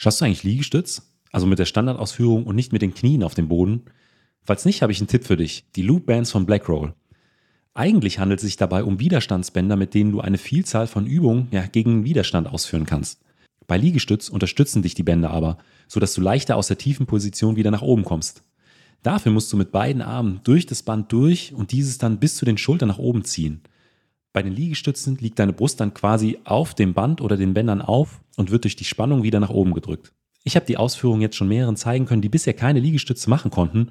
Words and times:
Schaffst 0.00 0.20
du 0.20 0.24
eigentlich 0.24 0.44
Liegestütz? 0.44 1.02
Also 1.32 1.46
mit 1.46 1.58
der 1.58 1.64
Standardausführung 1.64 2.46
und 2.46 2.54
nicht 2.54 2.72
mit 2.72 2.82
den 2.82 2.94
Knien 2.94 3.24
auf 3.24 3.34
dem 3.34 3.48
Boden? 3.48 3.82
Falls 4.44 4.64
nicht, 4.64 4.80
habe 4.80 4.92
ich 4.92 5.00
einen 5.00 5.08
Tipp 5.08 5.24
für 5.24 5.36
dich. 5.36 5.64
Die 5.74 5.82
Loop 5.82 6.06
Bands 6.06 6.30
von 6.30 6.46
Blackroll. 6.46 6.94
Eigentlich 7.74 8.20
handelt 8.20 8.38
es 8.38 8.46
sich 8.46 8.56
dabei 8.56 8.84
um 8.84 9.00
Widerstandsbänder, 9.00 9.74
mit 9.74 9.94
denen 9.94 10.12
du 10.12 10.20
eine 10.20 10.38
Vielzahl 10.38 10.86
von 10.86 11.04
Übungen 11.04 11.48
ja, 11.50 11.66
gegen 11.66 12.04
Widerstand 12.04 12.46
ausführen 12.46 12.86
kannst. 12.86 13.20
Bei 13.66 13.76
Liegestütz 13.76 14.28
unterstützen 14.28 14.82
dich 14.82 14.94
die 14.94 15.02
Bänder 15.02 15.30
aber, 15.30 15.58
sodass 15.88 16.14
du 16.14 16.20
leichter 16.20 16.54
aus 16.54 16.68
der 16.68 16.78
tiefen 16.78 17.06
Position 17.06 17.56
wieder 17.56 17.72
nach 17.72 17.82
oben 17.82 18.04
kommst. 18.04 18.44
Dafür 19.02 19.32
musst 19.32 19.52
du 19.52 19.56
mit 19.56 19.72
beiden 19.72 20.00
Armen 20.00 20.40
durch 20.44 20.64
das 20.64 20.84
Band 20.84 21.10
durch 21.10 21.52
und 21.54 21.72
dieses 21.72 21.98
dann 21.98 22.20
bis 22.20 22.36
zu 22.36 22.44
den 22.44 22.56
Schultern 22.56 22.88
nach 22.88 22.98
oben 22.98 23.24
ziehen. 23.24 23.62
Bei 24.32 24.42
den 24.42 24.52
Liegestützen 24.52 25.16
liegt 25.16 25.38
deine 25.38 25.52
Brust 25.52 25.80
dann 25.80 25.94
quasi 25.94 26.38
auf 26.44 26.74
dem 26.74 26.94
Band 26.94 27.20
oder 27.20 27.36
den 27.36 27.54
Bändern 27.54 27.82
auf 27.82 28.20
und 28.36 28.50
wird 28.50 28.64
durch 28.64 28.76
die 28.76 28.84
Spannung 28.84 29.22
wieder 29.22 29.40
nach 29.40 29.50
oben 29.50 29.72
gedrückt. 29.72 30.12
Ich 30.44 30.54
habe 30.56 30.66
die 30.66 30.76
Ausführungen 30.76 31.22
jetzt 31.22 31.36
schon 31.36 31.48
mehreren 31.48 31.76
zeigen 31.76 32.06
können, 32.06 32.22
die 32.22 32.28
bisher 32.28 32.54
keine 32.54 32.80
Liegestütze 32.80 33.28
machen 33.28 33.50
konnten 33.50 33.90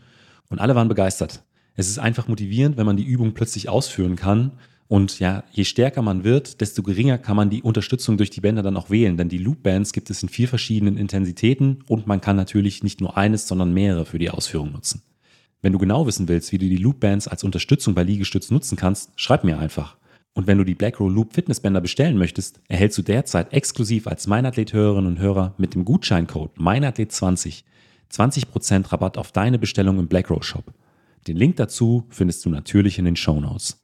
und 0.50 0.60
alle 0.60 0.76
waren 0.76 0.88
begeistert. 0.88 1.44
Es 1.76 1.90
ist 1.90 2.00
einfach 2.00 2.28
motivierend, 2.28 2.78
wenn 2.78 2.86
man 2.86 2.98
die 2.98 3.04
Übung 3.04 3.34
plötzlich 3.34 3.70
ausführen 3.70 4.16
kann 4.16 4.54
und 4.88 5.20
ja, 5.20 5.44
je 5.52 5.66
stärker 5.66 6.02
man 6.02 6.24
wird, 6.24 6.62
desto 6.62 6.82
geringer 6.82 7.18
kann 7.18 7.36
man 7.36 7.50
die 7.50 7.62
Unterstützung 7.62 8.18
durch 8.18 8.30
die 8.30 8.42
Bänder 8.42 8.64
dann 8.64 8.78
auch 8.78 8.90
wählen, 8.90 9.18
denn 9.18 9.28
die 9.28 9.38
Loop 9.38 9.64
Bands 9.64 9.92
gibt 9.92 10.10
es 10.10 10.24
in 10.24 10.30
vier 10.30 10.48
verschiedenen 10.48 10.98
Intensitäten 10.98 11.84
und 11.88 12.08
man 12.08 12.22
kann 12.22 12.38
natürlich 12.38 12.84
nicht 12.84 13.02
nur 13.02 13.18
eines, 13.18 13.48
sondern 13.48 13.74
mehrere 13.74 14.06
für 14.06 14.18
die 14.18 14.30
Ausführung 14.30 14.72
nutzen. 14.72 15.02
Wenn 15.62 15.74
du 15.74 15.80
genau 15.80 16.08
wissen 16.08 16.30
willst, 16.30 16.52
wie 16.54 16.58
du 16.58 16.70
die 16.70 16.78
Loop 16.78 17.02
Bands 17.02 17.28
als 17.28 17.44
Unterstützung 17.44 17.96
bei 17.96 18.04
Liegestütz 18.04 18.50
nutzen 18.50 18.78
kannst, 18.78 19.12
schreib 19.18 19.44
mir 19.44 19.60
einfach. 19.60 19.98
Und 20.38 20.46
wenn 20.46 20.60
du 20.60 20.64
die 20.64 20.76
Blackroll 20.76 21.12
Loop 21.12 21.34
Fitnessbänder 21.34 21.82
bestellen 21.82 22.16
möchtest, 22.16 22.60
erhältst 22.68 22.96
du 23.00 23.02
derzeit 23.02 23.54
exklusiv 23.54 24.06
als 24.06 24.28
Meinathlet-Hörerinnen 24.28 25.14
und 25.14 25.20
Hörer 25.20 25.56
mit 25.58 25.74
dem 25.74 25.84
Gutscheincode 25.84 26.56
Meinathlet20 26.60 27.64
20% 28.14 28.92
Rabatt 28.92 29.18
auf 29.18 29.32
deine 29.32 29.58
Bestellung 29.58 29.98
im 29.98 30.08
Blackroll 30.08 30.44
Shop. 30.44 30.66
Den 31.26 31.38
Link 31.38 31.56
dazu 31.56 32.06
findest 32.10 32.46
du 32.46 32.52
natürlich 32.52 33.00
in 33.00 33.06
den 33.06 33.16
Show 33.16 33.40
Notes. 33.40 33.80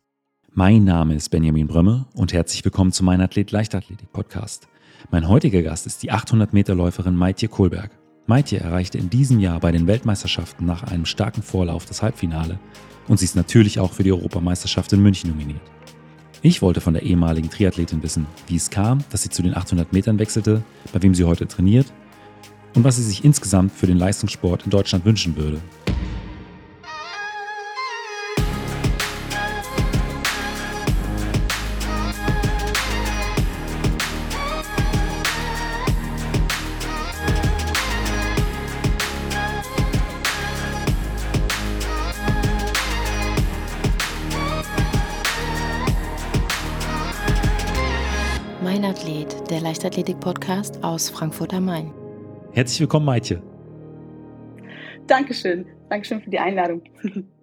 Mein 0.51 0.83
Name 0.83 1.15
ist 1.15 1.29
Benjamin 1.29 1.65
Brömme 1.65 2.05
und 2.13 2.33
herzlich 2.33 2.63
willkommen 2.63 2.91
zu 2.91 3.03
meinem 3.03 3.21
Athlet 3.21 3.51
Leichtathletik 3.51 4.13
Podcast. 4.13 4.67
Mein 5.09 5.27
heutiger 5.27 5.63
Gast 5.63 5.87
ist 5.87 6.03
die 6.03 6.11
800 6.11 6.53
Meter 6.53 6.75
Läuferin 6.75 7.15
Maitje 7.15 7.47
Kohlberg. 7.47 7.89
Maitje 8.27 8.59
erreichte 8.59 8.99
in 8.99 9.09
diesem 9.09 9.39
Jahr 9.39 9.59
bei 9.59 9.71
den 9.71 9.87
Weltmeisterschaften 9.87 10.67
nach 10.67 10.83
einem 10.83 11.07
starken 11.07 11.41
Vorlauf 11.41 11.87
das 11.87 12.03
Halbfinale 12.03 12.59
und 13.07 13.17
sie 13.17 13.25
ist 13.25 13.35
natürlich 13.35 13.79
auch 13.79 13.93
für 13.93 14.03
die 14.03 14.11
Europameisterschaft 14.11 14.93
in 14.93 15.01
München 15.01 15.31
nominiert. 15.31 15.61
Ich 16.45 16.61
wollte 16.61 16.81
von 16.81 16.93
der 16.93 17.03
ehemaligen 17.03 17.49
Triathletin 17.49 18.03
wissen, 18.03 18.27
wie 18.47 18.57
es 18.57 18.69
kam, 18.69 19.01
dass 19.11 19.23
sie 19.23 19.29
zu 19.29 19.41
den 19.41 19.55
800 19.55 19.93
Metern 19.93 20.19
wechselte, 20.19 20.61
bei 20.91 21.01
wem 21.01 21.15
sie 21.15 21.23
heute 21.23 21.47
trainiert 21.47 21.87
und 22.75 22.83
was 22.83 22.97
sie 22.97 23.03
sich 23.03 23.23
insgesamt 23.23 23.71
für 23.71 23.87
den 23.87 23.97
Leistungssport 23.97 24.65
in 24.65 24.69
Deutschland 24.69 25.05
wünschen 25.05 25.37
würde. 25.37 25.61
Leichtathletik-Podcast 49.63 50.83
aus 50.83 51.09
Frankfurt 51.09 51.53
am 51.53 51.65
Main. 51.65 51.93
Herzlich 52.51 52.81
willkommen, 52.81 53.05
Maitje. 53.05 53.41
Dankeschön. 55.07 55.65
Dankeschön 55.89 56.21
für 56.21 56.29
die 56.29 56.39
Einladung. 56.39 56.83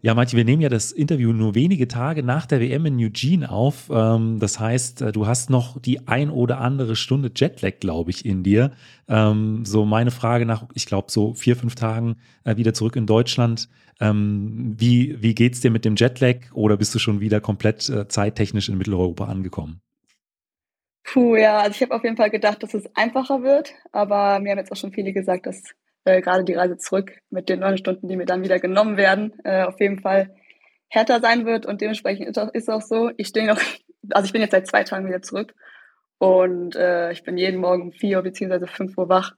Ja, 0.00 0.14
Maitje, 0.14 0.36
wir 0.36 0.44
nehmen 0.44 0.62
ja 0.62 0.68
das 0.68 0.92
Interview 0.92 1.32
nur 1.32 1.56
wenige 1.56 1.88
Tage 1.88 2.22
nach 2.22 2.46
der 2.46 2.60
WM 2.60 2.86
in 2.86 3.00
Eugene 3.00 3.50
auf. 3.50 3.90
Ähm, 3.92 4.38
das 4.38 4.60
heißt, 4.60 5.02
äh, 5.02 5.10
du 5.10 5.26
hast 5.26 5.50
noch 5.50 5.80
die 5.80 6.06
ein 6.06 6.30
oder 6.30 6.60
andere 6.60 6.94
Stunde 6.94 7.32
Jetlag, 7.34 7.80
glaube 7.80 8.10
ich, 8.10 8.24
in 8.24 8.44
dir. 8.44 8.70
Ähm, 9.08 9.64
so 9.64 9.84
meine 9.84 10.12
Frage 10.12 10.46
nach, 10.46 10.66
ich 10.74 10.86
glaube, 10.86 11.10
so 11.10 11.34
vier, 11.34 11.56
fünf 11.56 11.74
Tagen 11.74 12.14
äh, 12.44 12.56
wieder 12.56 12.74
zurück 12.74 12.94
in 12.94 13.06
Deutschland. 13.06 13.68
Ähm, 13.98 14.76
wie, 14.78 15.20
wie 15.20 15.34
geht's 15.34 15.62
dir 15.62 15.72
mit 15.72 15.84
dem 15.84 15.96
Jetlag 15.96 16.52
oder 16.52 16.76
bist 16.76 16.94
du 16.94 17.00
schon 17.00 17.18
wieder 17.18 17.40
komplett 17.40 17.88
äh, 17.88 18.06
zeittechnisch 18.06 18.68
in 18.68 18.78
Mitteleuropa 18.78 19.24
angekommen? 19.24 19.80
Puh, 21.04 21.36
ja, 21.36 21.58
also 21.58 21.70
ich 21.70 21.82
habe 21.82 21.94
auf 21.94 22.04
jeden 22.04 22.16
Fall 22.16 22.30
gedacht, 22.30 22.62
dass 22.62 22.74
es 22.74 22.84
einfacher 22.94 23.42
wird, 23.42 23.72
aber 23.92 24.40
mir 24.40 24.50
haben 24.50 24.58
jetzt 24.58 24.70
auch 24.72 24.76
schon 24.76 24.92
viele 24.92 25.12
gesagt, 25.12 25.46
dass 25.46 25.62
äh, 26.04 26.20
gerade 26.20 26.44
die 26.44 26.54
Reise 26.54 26.76
zurück 26.76 27.12
mit 27.30 27.48
den 27.48 27.60
neun 27.60 27.78
Stunden, 27.78 28.08
die 28.08 28.16
mir 28.16 28.26
dann 28.26 28.42
wieder 28.42 28.58
genommen 28.58 28.96
werden, 28.96 29.32
äh, 29.44 29.62
auf 29.62 29.80
jeden 29.80 30.00
Fall 30.00 30.34
härter 30.88 31.20
sein 31.20 31.46
wird 31.46 31.66
und 31.66 31.80
dementsprechend 31.80 32.28
ist 32.28 32.38
auch, 32.38 32.52
ist 32.52 32.68
auch 32.68 32.82
so. 32.82 33.10
Ich 33.16 33.28
stehe 33.28 33.46
noch, 33.46 33.60
also 34.10 34.26
ich 34.26 34.32
bin 34.32 34.42
jetzt 34.42 34.52
seit 34.52 34.66
zwei 34.66 34.84
Tagen 34.84 35.06
wieder 35.06 35.22
zurück 35.22 35.54
und 36.18 36.76
äh, 36.76 37.12
ich 37.12 37.22
bin 37.24 37.38
jeden 37.38 37.60
Morgen 37.60 37.82
um 37.82 37.92
vier 37.92 38.22
bzw. 38.22 38.66
fünf 38.66 38.96
Uhr 38.98 39.08
wach 39.08 39.32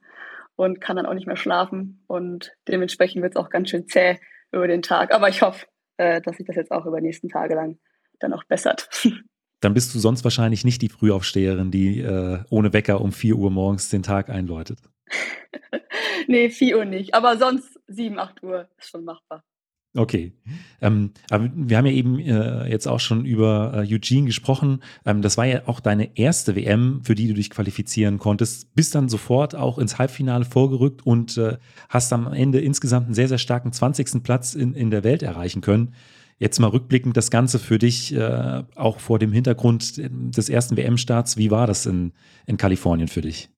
und 0.55 0.81
kann 0.81 0.97
dann 0.97 1.05
auch 1.05 1.13
nicht 1.13 1.27
mehr 1.27 1.37
schlafen 1.37 2.03
und 2.07 2.53
dementsprechend 2.67 3.21
wird 3.21 3.35
es 3.35 3.41
auch 3.41 3.49
ganz 3.49 3.69
schön 3.69 3.87
zäh 3.87 4.17
über 4.51 4.67
den 4.67 4.81
Tag. 4.81 5.13
Aber 5.13 5.29
ich 5.29 5.41
hoffe, 5.41 5.65
äh, 5.97 6.21
dass 6.21 6.37
sich 6.37 6.45
das 6.45 6.55
jetzt 6.55 6.71
auch 6.71 6.85
über 6.85 6.99
die 6.99 7.07
nächsten 7.07 7.29
Tage 7.29 7.55
lang 7.55 7.79
dann 8.19 8.33
auch 8.33 8.43
bessert. 8.43 8.89
dann 9.61 9.73
bist 9.73 9.95
du 9.95 9.99
sonst 9.99 10.23
wahrscheinlich 10.23 10.65
nicht 10.65 10.81
die 10.81 10.89
Frühaufsteherin, 10.89 11.71
die 11.71 11.99
äh, 12.01 12.39
ohne 12.49 12.73
Wecker 12.73 12.99
um 12.99 13.11
4 13.11 13.35
Uhr 13.35 13.51
morgens 13.51 13.89
den 13.89 14.03
Tag 14.03 14.29
einläutet. 14.29 14.79
nee, 16.27 16.49
4 16.49 16.77
Uhr 16.77 16.85
nicht. 16.85 17.13
Aber 17.13 17.37
sonst 17.37 17.79
7, 17.87 18.19
8 18.19 18.43
Uhr 18.43 18.67
ist 18.77 18.89
schon 18.89 19.05
machbar. 19.05 19.43
Okay. 19.93 20.31
Ähm, 20.79 21.11
aber 21.29 21.49
wir 21.53 21.77
haben 21.77 21.85
ja 21.85 21.91
eben 21.91 22.17
äh, 22.19 22.69
jetzt 22.69 22.87
auch 22.87 23.01
schon 23.01 23.25
über 23.25 23.73
äh, 23.75 23.93
Eugene 23.93 24.25
gesprochen. 24.25 24.81
Ähm, 25.05 25.21
das 25.21 25.37
war 25.37 25.45
ja 25.45 25.63
auch 25.65 25.81
deine 25.81 26.17
erste 26.17 26.55
WM, 26.55 27.01
für 27.03 27.13
die 27.13 27.27
du 27.27 27.33
dich 27.33 27.49
qualifizieren 27.49 28.17
konntest. 28.17 28.73
Bist 28.73 28.95
dann 28.95 29.09
sofort 29.09 29.53
auch 29.53 29.77
ins 29.77 29.99
Halbfinale 29.99 30.45
vorgerückt 30.45 31.05
und 31.05 31.37
äh, 31.37 31.57
hast 31.89 32.13
am 32.13 32.31
Ende 32.31 32.61
insgesamt 32.61 33.07
einen 33.07 33.15
sehr, 33.15 33.27
sehr 33.27 33.37
starken 33.37 33.73
20. 33.73 34.23
Platz 34.23 34.53
in, 34.53 34.73
in 34.75 34.91
der 34.91 35.03
Welt 35.03 35.23
erreichen 35.23 35.59
können. 35.59 35.93
Jetzt 36.41 36.57
mal 36.57 36.71
rückblickend 36.71 37.15
das 37.15 37.29
Ganze 37.29 37.59
für 37.59 37.77
dich, 37.77 38.15
äh, 38.15 38.63
auch 38.73 38.99
vor 38.99 39.19
dem 39.19 39.31
Hintergrund 39.31 40.01
des 40.03 40.49
ersten 40.49 40.75
WM-Starts, 40.75 41.37
wie 41.37 41.51
war 41.51 41.67
das 41.67 41.85
in, 41.85 42.13
in 42.47 42.57
Kalifornien 42.57 43.07
für 43.07 43.21
dich? 43.21 43.51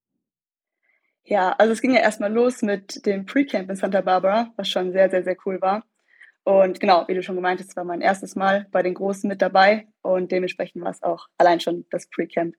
Ja, 1.24 1.54
also 1.54 1.72
es 1.72 1.80
ging 1.80 1.94
ja 1.94 2.02
erstmal 2.02 2.34
los 2.34 2.62
mit 2.62 3.06
dem 3.06 3.26
Pre-Camp 3.26 3.70
in 3.70 3.78
Santa 3.78 4.02
Barbara, 4.02 4.52
was 4.58 4.68
schon 4.68 4.92
sehr, 4.92 5.10
sehr, 5.10 5.24
sehr 5.24 5.38
cool 5.46 5.62
war. 5.62 5.86
Und 6.44 6.82
genau, 6.82 7.08
wie 7.08 7.14
du 7.14 7.24
schon 7.24 7.38
gemeint 7.38 7.62
hast, 7.62 7.74
war 7.78 7.86
mein 7.86 8.02
erstes 8.02 8.36
Mal 8.36 8.68
bei 8.70 8.84
den 8.84 8.96
Großen 8.96 9.30
mit 9.30 9.42
dabei 9.42 9.88
und 10.02 10.34
dementsprechend 10.34 10.84
war 10.84 10.92
es 10.92 11.02
auch 11.04 11.28
allein 11.38 11.62
schon 11.62 11.86
das 11.90 12.10
Pre-Camp 12.10 12.54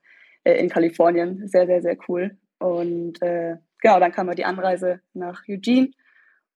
äh, 0.44 0.54
in 0.54 0.70
Kalifornien 0.70 1.46
sehr, 1.48 1.66
sehr, 1.66 1.82
sehr 1.82 1.98
cool. 2.08 2.38
Und 2.56 3.20
äh, 3.20 3.56
genau, 3.82 4.00
dann 4.00 4.12
kam 4.12 4.34
die 4.34 4.46
Anreise 4.46 5.02
nach 5.12 5.42
Eugene 5.46 5.90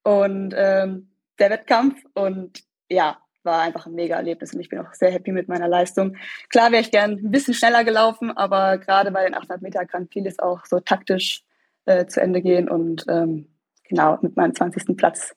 und 0.01 0.55
ähm, 0.57 1.11
der 1.37 1.51
Wettkampf 1.51 2.03
und 2.15 2.63
ja, 2.89 3.19
war 3.43 3.61
einfach 3.61 3.85
ein 3.85 3.93
mega 3.93 4.15
Erlebnis 4.15 4.53
und 4.53 4.59
ich 4.59 4.69
bin 4.69 4.79
auch 4.79 4.93
sehr 4.93 5.11
happy 5.11 5.31
mit 5.31 5.47
meiner 5.47 5.67
Leistung. 5.67 6.17
Klar 6.49 6.71
wäre 6.71 6.81
ich 6.81 6.91
gern 6.91 7.11
ein 7.11 7.31
bisschen 7.31 7.53
schneller 7.53 7.83
gelaufen, 7.83 8.35
aber 8.35 8.77
gerade 8.77 9.11
bei 9.11 9.23
den 9.23 9.33
800 9.33 9.61
Meter 9.61 9.85
kann 9.85 10.07
vieles 10.07 10.39
auch 10.39 10.65
so 10.65 10.79
taktisch 10.79 11.43
äh, 11.85 12.05
zu 12.05 12.21
Ende 12.21 12.41
gehen 12.41 12.69
und 12.69 13.05
ähm, 13.09 13.47
genau 13.87 14.17
mit 14.21 14.35
meinem 14.35 14.53
20. 14.53 14.95
Platz 14.97 15.35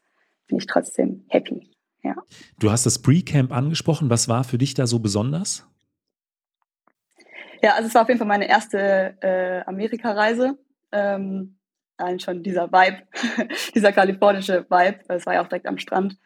bin 0.48 0.58
ich 0.58 0.66
trotzdem 0.66 1.24
happy. 1.28 1.70
Ja. 2.02 2.16
Du 2.58 2.70
hast 2.70 2.84
das 2.84 3.00
Pre-Camp 3.00 3.52
angesprochen. 3.52 4.10
Was 4.10 4.28
war 4.28 4.44
für 4.44 4.58
dich 4.58 4.74
da 4.74 4.86
so 4.86 4.98
besonders? 4.98 5.66
Ja, 7.62 7.74
also 7.74 7.86
es 7.86 7.94
war 7.94 8.02
auf 8.02 8.08
jeden 8.08 8.18
Fall 8.18 8.26
meine 8.26 8.48
erste 8.48 9.16
äh, 9.20 9.62
Amerika-Reise. 9.66 10.58
Ähm, 10.90 11.58
allein 11.96 12.18
schon 12.18 12.42
dieser 12.42 12.72
Vibe, 12.72 13.02
dieser 13.74 13.92
kalifornische 13.92 14.66
Vibe, 14.68 14.98
es 15.08 15.26
war 15.26 15.34
ja 15.34 15.42
auch 15.42 15.48
direkt 15.48 15.66
am 15.66 15.78
Strand, 15.78 16.18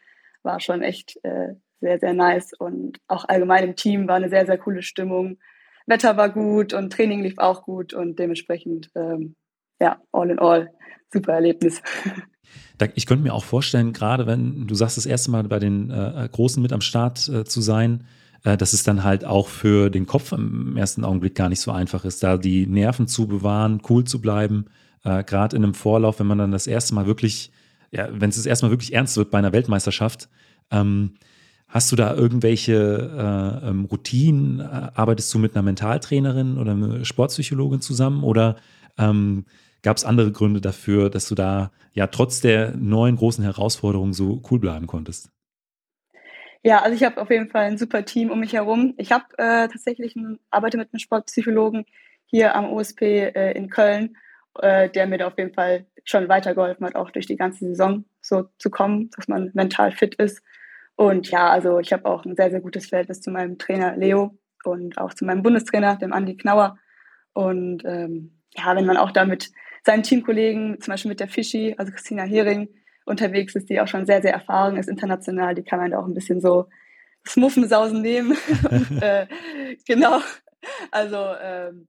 war 0.43 0.61
schon 0.61 0.82
echt 0.82 1.22
äh, 1.25 1.55
sehr, 1.81 1.99
sehr 1.99 2.14
nice. 2.14 2.52
Und 2.58 2.99
auch 3.08 3.26
allgemein 3.28 3.64
im 3.64 3.76
Team 3.76 4.08
war 4.08 4.17
eine 4.17 4.28
sehr, 4.28 4.46
sehr 4.46 4.58
coole 4.58 4.82
Stimmung. 4.82 5.38
Wetter 5.87 6.17
war 6.17 6.31
gut 6.31 6.73
und 6.75 6.93
Training 6.93 7.23
lief 7.23 7.38
auch 7.38 7.62
gut 7.62 7.94
und 7.94 8.19
dementsprechend, 8.19 8.90
ähm, 8.94 9.37
ja, 9.81 10.00
all 10.12 10.31
in 10.31 10.38
all, 10.38 10.73
super 11.12 11.34
Erlebnis. 11.34 11.81
Ich 12.94 13.06
könnte 13.06 13.23
mir 13.23 13.34
auch 13.34 13.44
vorstellen, 13.44 13.93
gerade 13.93 14.26
wenn 14.26 14.67
du 14.67 14.75
sagst, 14.75 14.96
das 14.96 15.06
erste 15.06 15.31
Mal 15.31 15.44
bei 15.44 15.58
den 15.58 15.90
äh, 15.90 16.28
Großen 16.31 16.62
mit 16.62 16.73
am 16.73 16.81
Start 16.81 17.28
äh, 17.28 17.44
zu 17.44 17.61
sein, 17.61 18.06
äh, 18.44 18.56
dass 18.56 18.72
es 18.72 18.82
dann 18.82 19.02
halt 19.05 19.25
auch 19.25 19.49
für 19.49 19.90
den 19.90 20.06
Kopf 20.06 20.32
im 20.32 20.76
ersten 20.76 21.05
Augenblick 21.05 21.34
gar 21.34 21.49
nicht 21.49 21.61
so 21.61 21.72
einfach 21.72 22.05
ist, 22.05 22.22
da 22.22 22.37
die 22.37 22.67
Nerven 22.67 23.08
zu 23.08 23.26
bewahren, 23.26 23.81
cool 23.88 24.05
zu 24.05 24.20
bleiben, 24.20 24.67
äh, 25.05 25.25
gerade 25.25 25.56
in 25.56 25.64
einem 25.64 25.75
Vorlauf, 25.75 26.20
wenn 26.20 26.26
man 26.26 26.38
dann 26.38 26.52
das 26.52 26.67
erste 26.67 26.94
Mal 26.94 27.06
wirklich, 27.06 27.50
ja, 27.90 28.08
wenn 28.12 28.31
es 28.31 28.37
das 28.37 28.46
erste 28.46 28.67
Mal 28.67 28.70
wirklich 28.70 28.93
ernst 28.93 29.17
wird 29.17 29.31
bei 29.31 29.38
einer 29.38 29.52
Weltmeisterschaft, 29.52 30.29
ähm, 30.70 31.14
Hast 31.68 31.90
du 31.90 31.96
da 31.96 32.14
irgendwelche 32.14 33.62
äh, 33.62 33.68
ähm, 33.68 33.86
Routinen? 33.86 34.60
Arbeitest 34.60 35.34
du 35.34 35.38
mit 35.38 35.54
einer 35.54 35.62
Mentaltrainerin 35.62 36.58
oder 36.58 36.72
einer 36.72 37.04
Sportpsychologin 37.04 37.80
zusammen? 37.80 38.22
Oder 38.22 38.56
ähm, 38.98 39.46
gab 39.82 39.96
es 39.96 40.04
andere 40.04 40.30
Gründe 40.30 40.60
dafür, 40.60 41.10
dass 41.10 41.28
du 41.28 41.34
da 41.34 41.72
ja 41.92 42.06
trotz 42.06 42.40
der 42.40 42.76
neuen 42.76 43.16
großen 43.16 43.42
Herausforderungen 43.42 44.12
so 44.12 44.42
cool 44.50 44.60
bleiben 44.60 44.86
konntest? 44.86 45.30
Ja, 46.62 46.82
also 46.82 46.96
ich 46.96 47.04
habe 47.04 47.20
auf 47.20 47.30
jeden 47.30 47.48
Fall 47.48 47.64
ein 47.64 47.78
super 47.78 48.04
Team 48.04 48.30
um 48.30 48.40
mich 48.40 48.52
herum. 48.52 48.94
Ich 48.96 49.12
habe 49.12 49.24
äh, 49.38 49.69
tatsächlich 49.69 50.16
einen, 50.16 50.40
arbeite 50.50 50.78
mit 50.78 50.92
einem 50.92 50.98
Sportpsychologen 50.98 51.84
hier 52.24 52.56
am 52.56 52.72
USP 52.72 53.20
äh, 53.20 53.52
in 53.52 53.70
Köln, 53.70 54.16
äh, 54.60 54.88
der 54.90 55.06
mir 55.06 55.19
da 55.19 55.28
auf 55.28 55.38
jeden 55.38 55.54
Fall 55.54 55.86
schon 56.04 56.28
weitergeholfen 56.28 56.84
hat, 56.86 56.96
auch 56.96 57.10
durch 57.10 57.26
die 57.26 57.36
ganze 57.36 57.66
Saison 57.66 58.04
so 58.20 58.48
zu 58.58 58.70
kommen, 58.70 59.10
dass 59.16 59.28
man 59.28 59.50
mental 59.54 59.92
fit 59.92 60.16
ist. 60.16 60.42
Und 60.96 61.31
ja, 61.31 61.50
also 61.50 61.78
ich 61.78 61.93
habe 61.93 62.06
auch 62.06 62.25
ein 62.25 62.37
sehr, 62.37 62.50
sehr 62.50 62.60
gutes 62.60 62.87
Verhältnis 62.87 63.20
zu 63.20 63.31
meinem 63.31 63.58
Trainer 63.58 63.96
Leo 63.96 64.38
und 64.64 64.98
auch 64.98 65.14
zu 65.14 65.25
meinem 65.25 65.43
Bundestrainer, 65.43 65.96
dem 65.96 66.12
Andi 66.12 66.37
Knauer. 66.37 66.78
Und 67.34 67.84
ähm, 67.84 68.40
ja, 68.56 68.75
wenn 68.75 68.87
man 68.87 68.96
auch 68.96 69.10
da 69.10 69.25
mit 69.26 69.50
seinen 69.84 70.02
Teamkollegen, 70.02 70.81
zum 70.81 70.93
Beispiel 70.93 71.10
mit 71.10 71.20
der 71.20 71.28
Fischi, 71.28 71.75
also 71.76 71.93
Christina 71.93 72.25
Hering, 72.25 72.69
unterwegs 73.04 73.54
ist, 73.54 73.70
die 73.70 73.81
auch 73.81 73.87
schon 73.87 74.04
sehr, 74.04 74.20
sehr 74.20 74.32
erfahren 74.32 74.76
ist 74.76 74.88
international. 74.88 75.54
Die 75.54 75.62
kann 75.62 75.78
man 75.78 75.93
da 75.93 75.98
auch 75.98 76.06
ein 76.06 76.14
bisschen 76.14 76.40
so 76.40 76.66
Smuffensausen 77.26 78.02
nehmen. 78.02 78.37
und, 78.70 79.02
äh, 79.02 79.26
genau. 79.87 80.20
Also 80.90 81.16
ähm, 81.40 81.87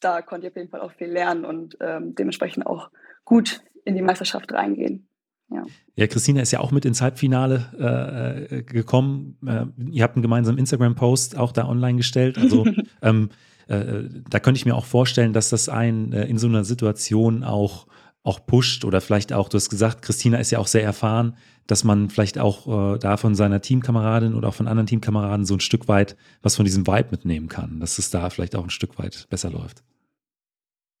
da 0.00 0.20
konnte 0.20 0.46
ich 0.46 0.52
auf 0.52 0.56
jeden 0.56 0.68
Fall 0.68 0.80
auch 0.80 0.92
viel 0.92 1.08
lernen 1.08 1.44
und 1.44 1.76
ähm, 1.80 2.14
dementsprechend 2.14 2.66
auch 2.66 2.90
gut 3.24 3.62
in 3.84 3.94
die 3.94 4.02
Meisterschaft 4.02 4.52
reingehen. 4.52 5.08
Ja. 5.52 5.64
ja, 5.96 6.06
Christina 6.06 6.40
ist 6.40 6.50
ja 6.50 6.60
auch 6.60 6.70
mit 6.70 6.84
ins 6.84 7.02
Halbfinale 7.02 8.48
äh, 8.50 8.62
gekommen. 8.62 9.36
Äh, 9.46 9.66
ihr 9.90 10.02
habt 10.02 10.16
einen 10.16 10.22
gemeinsamen 10.22 10.58
Instagram-Post 10.58 11.36
auch 11.36 11.52
da 11.52 11.68
online 11.68 11.98
gestellt. 11.98 12.38
Also 12.38 12.66
ähm, 13.02 13.30
äh, 13.68 14.04
da 14.28 14.40
könnte 14.40 14.58
ich 14.58 14.66
mir 14.66 14.74
auch 14.74 14.86
vorstellen, 14.86 15.32
dass 15.32 15.50
das 15.50 15.68
einen 15.68 16.12
äh, 16.12 16.24
in 16.24 16.38
so 16.38 16.46
einer 16.46 16.64
Situation 16.64 17.44
auch 17.44 17.86
auch 18.24 18.46
pusht 18.46 18.84
oder 18.84 19.00
vielleicht 19.00 19.32
auch, 19.32 19.48
du 19.48 19.56
hast 19.56 19.68
gesagt, 19.68 20.02
Christina 20.02 20.38
ist 20.38 20.52
ja 20.52 20.58
auch 20.58 20.68
sehr 20.68 20.84
erfahren, 20.84 21.36
dass 21.66 21.84
man 21.84 22.08
vielleicht 22.08 22.38
auch 22.38 22.94
äh, 22.94 22.98
da 22.98 23.16
von 23.16 23.34
seiner 23.34 23.60
Teamkameradin 23.60 24.34
oder 24.34 24.48
auch 24.48 24.54
von 24.54 24.68
anderen 24.68 24.86
Teamkameraden 24.86 25.44
so 25.44 25.54
ein 25.54 25.60
Stück 25.60 25.88
weit 25.88 26.16
was 26.40 26.56
von 26.56 26.64
diesem 26.64 26.86
Vibe 26.86 27.08
mitnehmen 27.10 27.48
kann, 27.48 27.80
dass 27.80 27.98
es 27.98 28.10
da 28.10 28.30
vielleicht 28.30 28.54
auch 28.54 28.62
ein 28.62 28.70
Stück 28.70 28.98
weit 28.98 29.26
besser 29.28 29.50
läuft. 29.50 29.82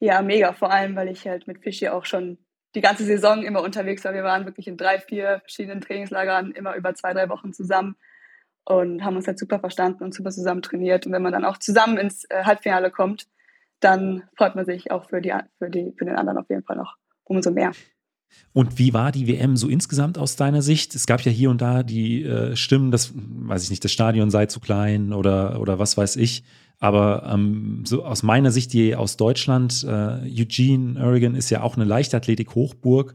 Ja, 0.00 0.20
mega, 0.20 0.52
vor 0.52 0.72
allem, 0.72 0.96
weil 0.96 1.08
ich 1.08 1.26
halt 1.26 1.46
mit 1.46 1.60
Fischi 1.60 1.88
auch 1.88 2.06
schon 2.06 2.38
die 2.74 2.80
ganze 2.80 3.04
Saison 3.04 3.42
immer 3.42 3.62
unterwegs 3.62 4.04
war. 4.04 4.14
Wir 4.14 4.24
waren 4.24 4.46
wirklich 4.46 4.66
in 4.66 4.76
drei, 4.76 4.98
vier 4.98 5.40
verschiedenen 5.40 5.80
Trainingslagern 5.80 6.52
immer 6.52 6.74
über 6.74 6.94
zwei, 6.94 7.12
drei 7.12 7.28
Wochen 7.28 7.52
zusammen 7.52 7.96
und 8.64 9.04
haben 9.04 9.16
uns 9.16 9.26
halt 9.26 9.38
super 9.38 9.58
verstanden 9.58 10.04
und 10.04 10.14
super 10.14 10.30
zusammen 10.30 10.62
trainiert. 10.62 11.06
Und 11.06 11.12
wenn 11.12 11.22
man 11.22 11.32
dann 11.32 11.44
auch 11.44 11.58
zusammen 11.58 11.98
ins 11.98 12.24
äh, 12.30 12.44
Halbfinale 12.44 12.90
kommt, 12.90 13.26
dann 13.80 14.22
freut 14.36 14.54
man 14.54 14.64
sich 14.64 14.90
auch 14.90 15.08
für, 15.08 15.20
die, 15.20 15.34
für, 15.58 15.68
die, 15.68 15.92
für 15.96 16.04
den 16.04 16.16
anderen 16.16 16.38
auf 16.38 16.48
jeden 16.48 16.62
Fall 16.62 16.76
noch 16.76 16.96
umso 17.24 17.50
mehr. 17.50 17.72
Und 18.52 18.78
wie 18.78 18.94
war 18.94 19.12
die 19.12 19.26
WM 19.26 19.56
so 19.56 19.68
insgesamt 19.68 20.16
aus 20.16 20.36
deiner 20.36 20.62
Sicht? 20.62 20.94
Es 20.94 21.06
gab 21.06 21.20
ja 21.22 21.32
hier 21.32 21.50
und 21.50 21.60
da 21.60 21.82
die 21.82 22.22
äh, 22.22 22.56
Stimmen, 22.56 22.90
das 22.90 23.12
weiß 23.14 23.64
ich 23.64 23.70
nicht, 23.70 23.84
das 23.84 23.92
Stadion 23.92 24.30
sei 24.30 24.46
zu 24.46 24.60
klein 24.60 25.12
oder, 25.12 25.60
oder 25.60 25.78
was 25.78 25.96
weiß 25.96 26.16
ich. 26.16 26.42
Aber 26.82 27.30
ähm, 27.32 27.84
so 27.86 28.04
aus 28.04 28.24
meiner 28.24 28.50
Sicht, 28.50 28.72
die 28.72 28.96
aus 28.96 29.16
Deutschland, 29.16 29.84
äh, 29.84 30.18
Eugene, 30.26 31.00
Oregon 31.00 31.36
ist 31.36 31.48
ja 31.48 31.62
auch 31.62 31.76
eine 31.76 31.84
Leichtathletik-Hochburg 31.84 33.14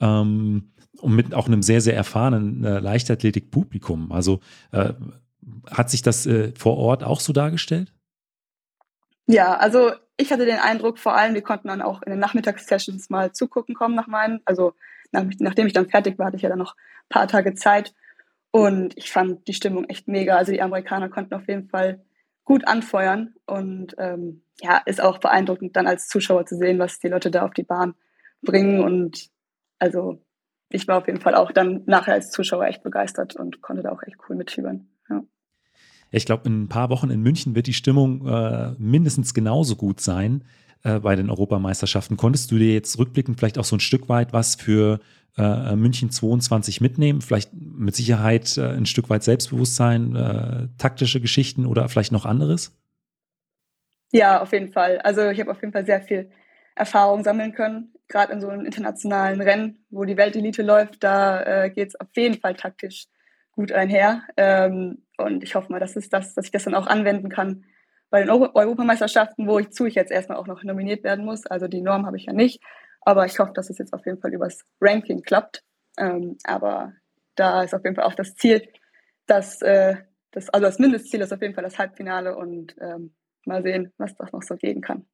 ähm, 0.00 0.72
und 0.98 1.14
mit 1.14 1.34
auch 1.34 1.46
einem 1.46 1.60
sehr, 1.60 1.82
sehr 1.82 1.94
erfahrenen 1.94 2.64
äh, 2.64 2.78
Leichtathletik-Publikum. 2.78 4.12
Also 4.12 4.40
äh, 4.70 4.94
hat 5.70 5.90
sich 5.90 6.00
das 6.00 6.24
äh, 6.24 6.54
vor 6.56 6.78
Ort 6.78 7.04
auch 7.04 7.20
so 7.20 7.34
dargestellt? 7.34 7.92
Ja, 9.26 9.56
also 9.58 9.92
ich 10.16 10.32
hatte 10.32 10.46
den 10.46 10.58
Eindruck, 10.58 10.98
vor 10.98 11.14
allem, 11.14 11.34
wir 11.34 11.42
konnten 11.42 11.68
dann 11.68 11.82
auch 11.82 12.00
in 12.00 12.12
den 12.12 12.18
Nachmittagssessions 12.18 13.10
mal 13.10 13.32
zugucken 13.32 13.74
kommen 13.74 13.94
nach 13.94 14.06
meinen. 14.06 14.40
Also 14.46 14.72
nach, 15.10 15.24
nachdem 15.38 15.66
ich 15.66 15.74
dann 15.74 15.90
fertig 15.90 16.18
war, 16.18 16.28
hatte 16.28 16.36
ich 16.36 16.42
ja 16.44 16.48
dann 16.48 16.58
noch 16.58 16.76
ein 16.76 17.08
paar 17.10 17.28
Tage 17.28 17.54
Zeit. 17.56 17.92
Und 18.52 18.96
ich 18.96 19.12
fand 19.12 19.46
die 19.48 19.54
Stimmung 19.54 19.84
echt 19.84 20.08
mega. 20.08 20.36
Also 20.36 20.50
die 20.50 20.62
Amerikaner 20.62 21.10
konnten 21.10 21.34
auf 21.34 21.46
jeden 21.46 21.68
Fall 21.68 22.02
gut 22.44 22.66
anfeuern. 22.66 23.34
Und 23.46 23.94
ähm, 23.98 24.42
ja, 24.60 24.78
ist 24.86 25.02
auch 25.02 25.18
beeindruckend, 25.18 25.76
dann 25.76 25.86
als 25.86 26.08
Zuschauer 26.08 26.46
zu 26.46 26.56
sehen, 26.56 26.78
was 26.78 26.98
die 26.98 27.08
Leute 27.08 27.30
da 27.30 27.44
auf 27.44 27.52
die 27.52 27.62
Bahn 27.62 27.94
bringen. 28.42 28.80
Und 28.80 29.30
also 29.78 30.24
ich 30.68 30.88
war 30.88 30.98
auf 30.98 31.06
jeden 31.06 31.20
Fall 31.20 31.34
auch 31.34 31.52
dann 31.52 31.82
nachher 31.86 32.14
als 32.14 32.30
Zuschauer 32.30 32.66
echt 32.66 32.82
begeistert 32.82 33.36
und 33.36 33.62
konnte 33.62 33.82
da 33.82 33.90
auch 33.90 34.02
echt 34.02 34.16
cool 34.28 34.36
mitfiebern. 34.36 34.88
Ja 35.08 35.22
ich 36.12 36.26
glaube, 36.26 36.46
in 36.46 36.64
ein 36.64 36.68
paar 36.68 36.90
Wochen 36.90 37.10
in 37.10 37.22
München 37.22 37.54
wird 37.54 37.66
die 37.66 37.72
Stimmung 37.72 38.28
äh, 38.28 38.74
mindestens 38.78 39.34
genauso 39.34 39.76
gut 39.76 40.00
sein 40.00 40.44
äh, 40.84 40.98
bei 40.98 41.16
den 41.16 41.30
Europameisterschaften. 41.30 42.16
Konntest 42.16 42.50
du 42.50 42.58
dir 42.58 42.72
jetzt 42.72 42.98
rückblickend 42.98 43.38
vielleicht 43.38 43.58
auch 43.58 43.64
so 43.64 43.76
ein 43.76 43.80
Stück 43.80 44.08
weit 44.08 44.32
was 44.32 44.56
für 44.56 45.00
äh, 45.38 45.76
München 45.76 46.10
22 46.10 46.80
mitnehmen? 46.80 47.20
Vielleicht 47.20 47.52
mit 47.54 47.94
Sicherheit 47.94 48.56
äh, 48.58 48.68
ein 48.68 48.86
Stück 48.86 49.08
weit 49.10 49.22
Selbstbewusstsein, 49.22 50.16
äh, 50.16 50.68
taktische 50.78 51.20
Geschichten 51.20 51.66
oder 51.66 51.88
vielleicht 51.88 52.12
noch 52.12 52.26
anderes? 52.26 52.76
Ja, 54.10 54.42
auf 54.42 54.52
jeden 54.52 54.72
Fall. 54.72 54.98
Also 54.98 55.28
ich 55.30 55.40
habe 55.40 55.50
auf 55.50 55.60
jeden 55.60 55.72
Fall 55.72 55.86
sehr 55.86 56.02
viel 56.02 56.30
Erfahrung 56.74 57.22
sammeln 57.22 57.52
können, 57.52 57.92
gerade 58.08 58.32
in 58.32 58.40
so 58.40 58.48
einem 58.48 58.64
internationalen 58.64 59.40
Rennen, 59.40 59.84
wo 59.90 60.04
die 60.04 60.16
Weltelite 60.16 60.62
läuft, 60.62 61.02
da 61.02 61.64
äh, 61.64 61.70
geht 61.70 61.88
es 61.88 62.00
auf 62.00 62.08
jeden 62.14 62.40
Fall 62.40 62.54
taktisch 62.54 63.06
gut 63.52 63.72
einher. 63.72 64.22
Ähm, 64.36 65.02
und 65.18 65.42
ich 65.42 65.54
hoffe 65.54 65.70
mal, 65.70 65.80
dass, 65.80 65.96
es 65.96 66.08
das, 66.08 66.34
dass 66.34 66.46
ich 66.46 66.50
das 66.50 66.64
dann 66.64 66.74
auch 66.74 66.86
anwenden 66.86 67.28
kann 67.28 67.64
bei 68.12 68.20
den 68.20 68.30
Euro 68.30 68.50
Europameisterschaften, 68.54 69.48
wo 69.48 69.58
ich 69.58 69.70
zu 69.70 69.86
ich 69.86 69.94
jetzt 69.94 70.12
erstmal 70.12 70.36
auch 70.36 70.46
noch 70.46 70.62
nominiert 70.62 71.02
werden 71.02 71.24
muss. 71.24 71.46
Also 71.46 71.66
die 71.66 71.80
Norm 71.80 72.04
habe 72.04 72.18
ich 72.18 72.26
ja 72.26 72.34
nicht. 72.34 72.62
Aber 73.00 73.24
ich 73.24 73.38
hoffe, 73.38 73.52
dass 73.54 73.70
es 73.70 73.78
jetzt 73.78 73.94
auf 73.94 74.04
jeden 74.04 74.20
Fall 74.20 74.34
übers 74.34 74.60
Ranking 74.82 75.22
klappt. 75.22 75.64
Ähm, 75.96 76.36
aber 76.44 76.92
da 77.36 77.62
ist 77.62 77.74
auf 77.74 77.82
jeden 77.84 77.96
Fall 77.96 78.04
auch 78.04 78.14
das 78.14 78.34
Ziel, 78.34 78.68
dass 79.26 79.62
äh, 79.62 79.96
das, 80.30 80.50
also 80.50 80.66
das 80.66 80.78
Mindestziel 80.78 81.22
ist 81.22 81.32
auf 81.32 81.40
jeden 81.40 81.54
Fall 81.54 81.64
das 81.64 81.78
Halbfinale 81.78 82.36
und 82.36 82.76
ähm, 82.82 83.14
mal 83.46 83.62
sehen, 83.62 83.92
was 83.96 84.14
das 84.14 84.30
noch 84.30 84.42
so 84.42 84.56
geben 84.56 84.82
kann. 84.82 85.06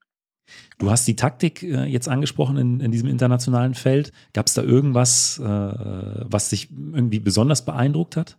Du 0.79 0.91
hast 0.91 1.07
die 1.07 1.17
Taktik 1.17 1.63
äh, 1.63 1.85
jetzt 1.85 2.09
angesprochen 2.09 2.57
in, 2.57 2.81
in, 2.81 2.91
diesem 2.91 3.09
internationalen 3.09 3.75
Feld. 3.75 4.13
Gab 4.35 4.47
es 4.47 4.55
da 4.55 4.63
irgendwas, 4.63 5.39
äh, 5.39 5.45
was 5.45 6.49
dich 6.51 6.71
irgendwie 6.73 7.21
besonders 7.21 7.65
beeindruckt 7.65 8.17
hat? 8.17 8.39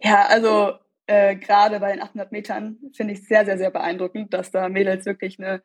Ja, 0.00 0.26
also 0.26 0.74
äh, 1.08 1.36
gerade 1.36 1.80
bei 1.80 1.92
den 1.92 2.02
800 2.02 2.30
Metern 2.32 2.78
finde 2.94 3.14
ich 3.14 3.26
sehr, 3.26 3.44
sehr, 3.44 3.58
sehr 3.58 3.70
beeindruckend, 3.70 4.32
dass 4.34 4.50
da 4.50 4.68
Mädels 4.68 5.06
wirklich 5.06 5.38
eine 5.38 5.62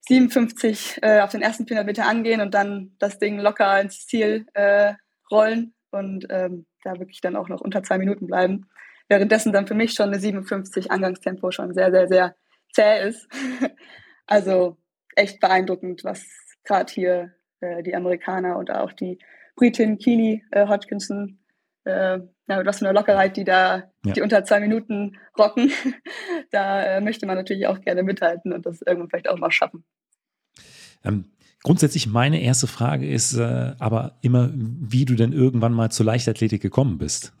57 0.00 0.98
äh, 1.02 1.20
auf 1.20 1.30
den 1.30 1.42
ersten 1.42 1.66
400 1.66 1.86
Meter 1.86 2.06
angehen 2.06 2.40
und 2.40 2.54
dann 2.54 2.92
das 2.98 3.18
Ding 3.18 3.38
locker 3.38 3.80
ins 3.80 4.06
Ziel 4.06 4.46
äh, 4.54 4.94
rollen 5.30 5.74
und 5.90 6.26
ähm, 6.30 6.66
da 6.82 6.98
wirklich 6.98 7.20
dann 7.20 7.36
auch 7.36 7.48
noch 7.48 7.60
unter 7.60 7.82
zwei 7.82 7.98
Minuten 7.98 8.26
bleiben. 8.26 8.68
Währenddessen 9.08 9.52
dann 9.52 9.66
für 9.66 9.74
mich 9.74 9.92
schon 9.92 10.08
eine 10.08 10.18
57 10.18 10.90
Angangstempo 10.90 11.50
schon 11.50 11.72
sehr, 11.72 11.90
sehr, 11.92 12.08
sehr 12.08 12.34
zäh 12.72 13.08
ist. 13.08 13.28
also 14.26 14.76
echt 15.14 15.40
beeindruckend, 15.40 16.02
was 16.04 16.26
gerade 16.64 16.92
hier 16.92 17.34
äh, 17.60 17.82
die 17.82 17.94
Amerikaner 17.94 18.56
und 18.58 18.70
auch 18.70 18.92
die 18.92 19.18
Britin 19.56 19.98
Keely 19.98 20.44
äh, 20.50 20.66
Hodgkinson, 20.66 21.37
äh, 21.88 22.20
ja, 22.48 22.64
was 22.64 22.78
für 22.78 22.86
eine 22.86 22.98
Lockerheit, 22.98 23.36
die 23.36 23.44
da 23.44 23.90
ja. 24.04 24.12
die 24.12 24.22
unter 24.22 24.44
zwei 24.44 24.60
Minuten 24.60 25.18
rocken. 25.38 25.72
da 26.50 26.82
äh, 26.82 27.00
möchte 27.00 27.26
man 27.26 27.36
natürlich 27.36 27.66
auch 27.66 27.80
gerne 27.80 28.02
mithalten 28.02 28.52
und 28.52 28.66
das 28.66 28.82
irgendwann 28.82 29.10
vielleicht 29.10 29.28
auch 29.28 29.38
mal 29.38 29.50
schaffen. 29.50 29.84
Ähm, 31.04 31.32
grundsätzlich 31.62 32.06
meine 32.06 32.40
erste 32.40 32.66
Frage 32.66 33.08
ist 33.08 33.34
äh, 33.34 33.74
aber 33.78 34.18
immer, 34.22 34.50
wie 34.54 35.04
du 35.04 35.14
denn 35.14 35.32
irgendwann 35.32 35.72
mal 35.72 35.90
zur 35.90 36.06
Leichtathletik 36.06 36.62
gekommen 36.62 36.98
bist. 36.98 37.32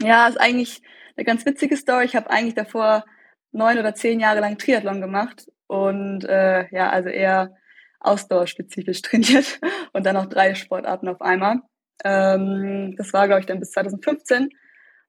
Ja, 0.00 0.26
ist 0.26 0.40
eigentlich 0.40 0.82
eine 1.16 1.24
ganz 1.24 1.46
witzige 1.46 1.76
Story. 1.76 2.04
Ich 2.04 2.16
habe 2.16 2.30
eigentlich 2.30 2.54
davor 2.54 3.04
neun 3.52 3.78
oder 3.78 3.94
zehn 3.94 4.20
Jahre 4.20 4.40
lang 4.40 4.58
Triathlon 4.58 5.00
gemacht 5.00 5.50
und 5.66 6.24
äh, 6.24 6.68
ja, 6.74 6.90
also 6.90 7.08
eher 7.08 7.54
ausdauerspezifisch 8.00 9.02
trainiert 9.02 9.60
und 9.92 10.04
dann 10.06 10.14
noch 10.14 10.26
drei 10.26 10.54
Sportarten 10.54 11.08
auf 11.08 11.20
einmal. 11.20 11.60
Ähm, 12.04 12.94
das 12.96 13.12
war, 13.12 13.26
glaube 13.26 13.40
ich, 13.40 13.46
dann 13.46 13.60
bis 13.60 13.72
2015. 13.72 14.44
Und 14.44 14.52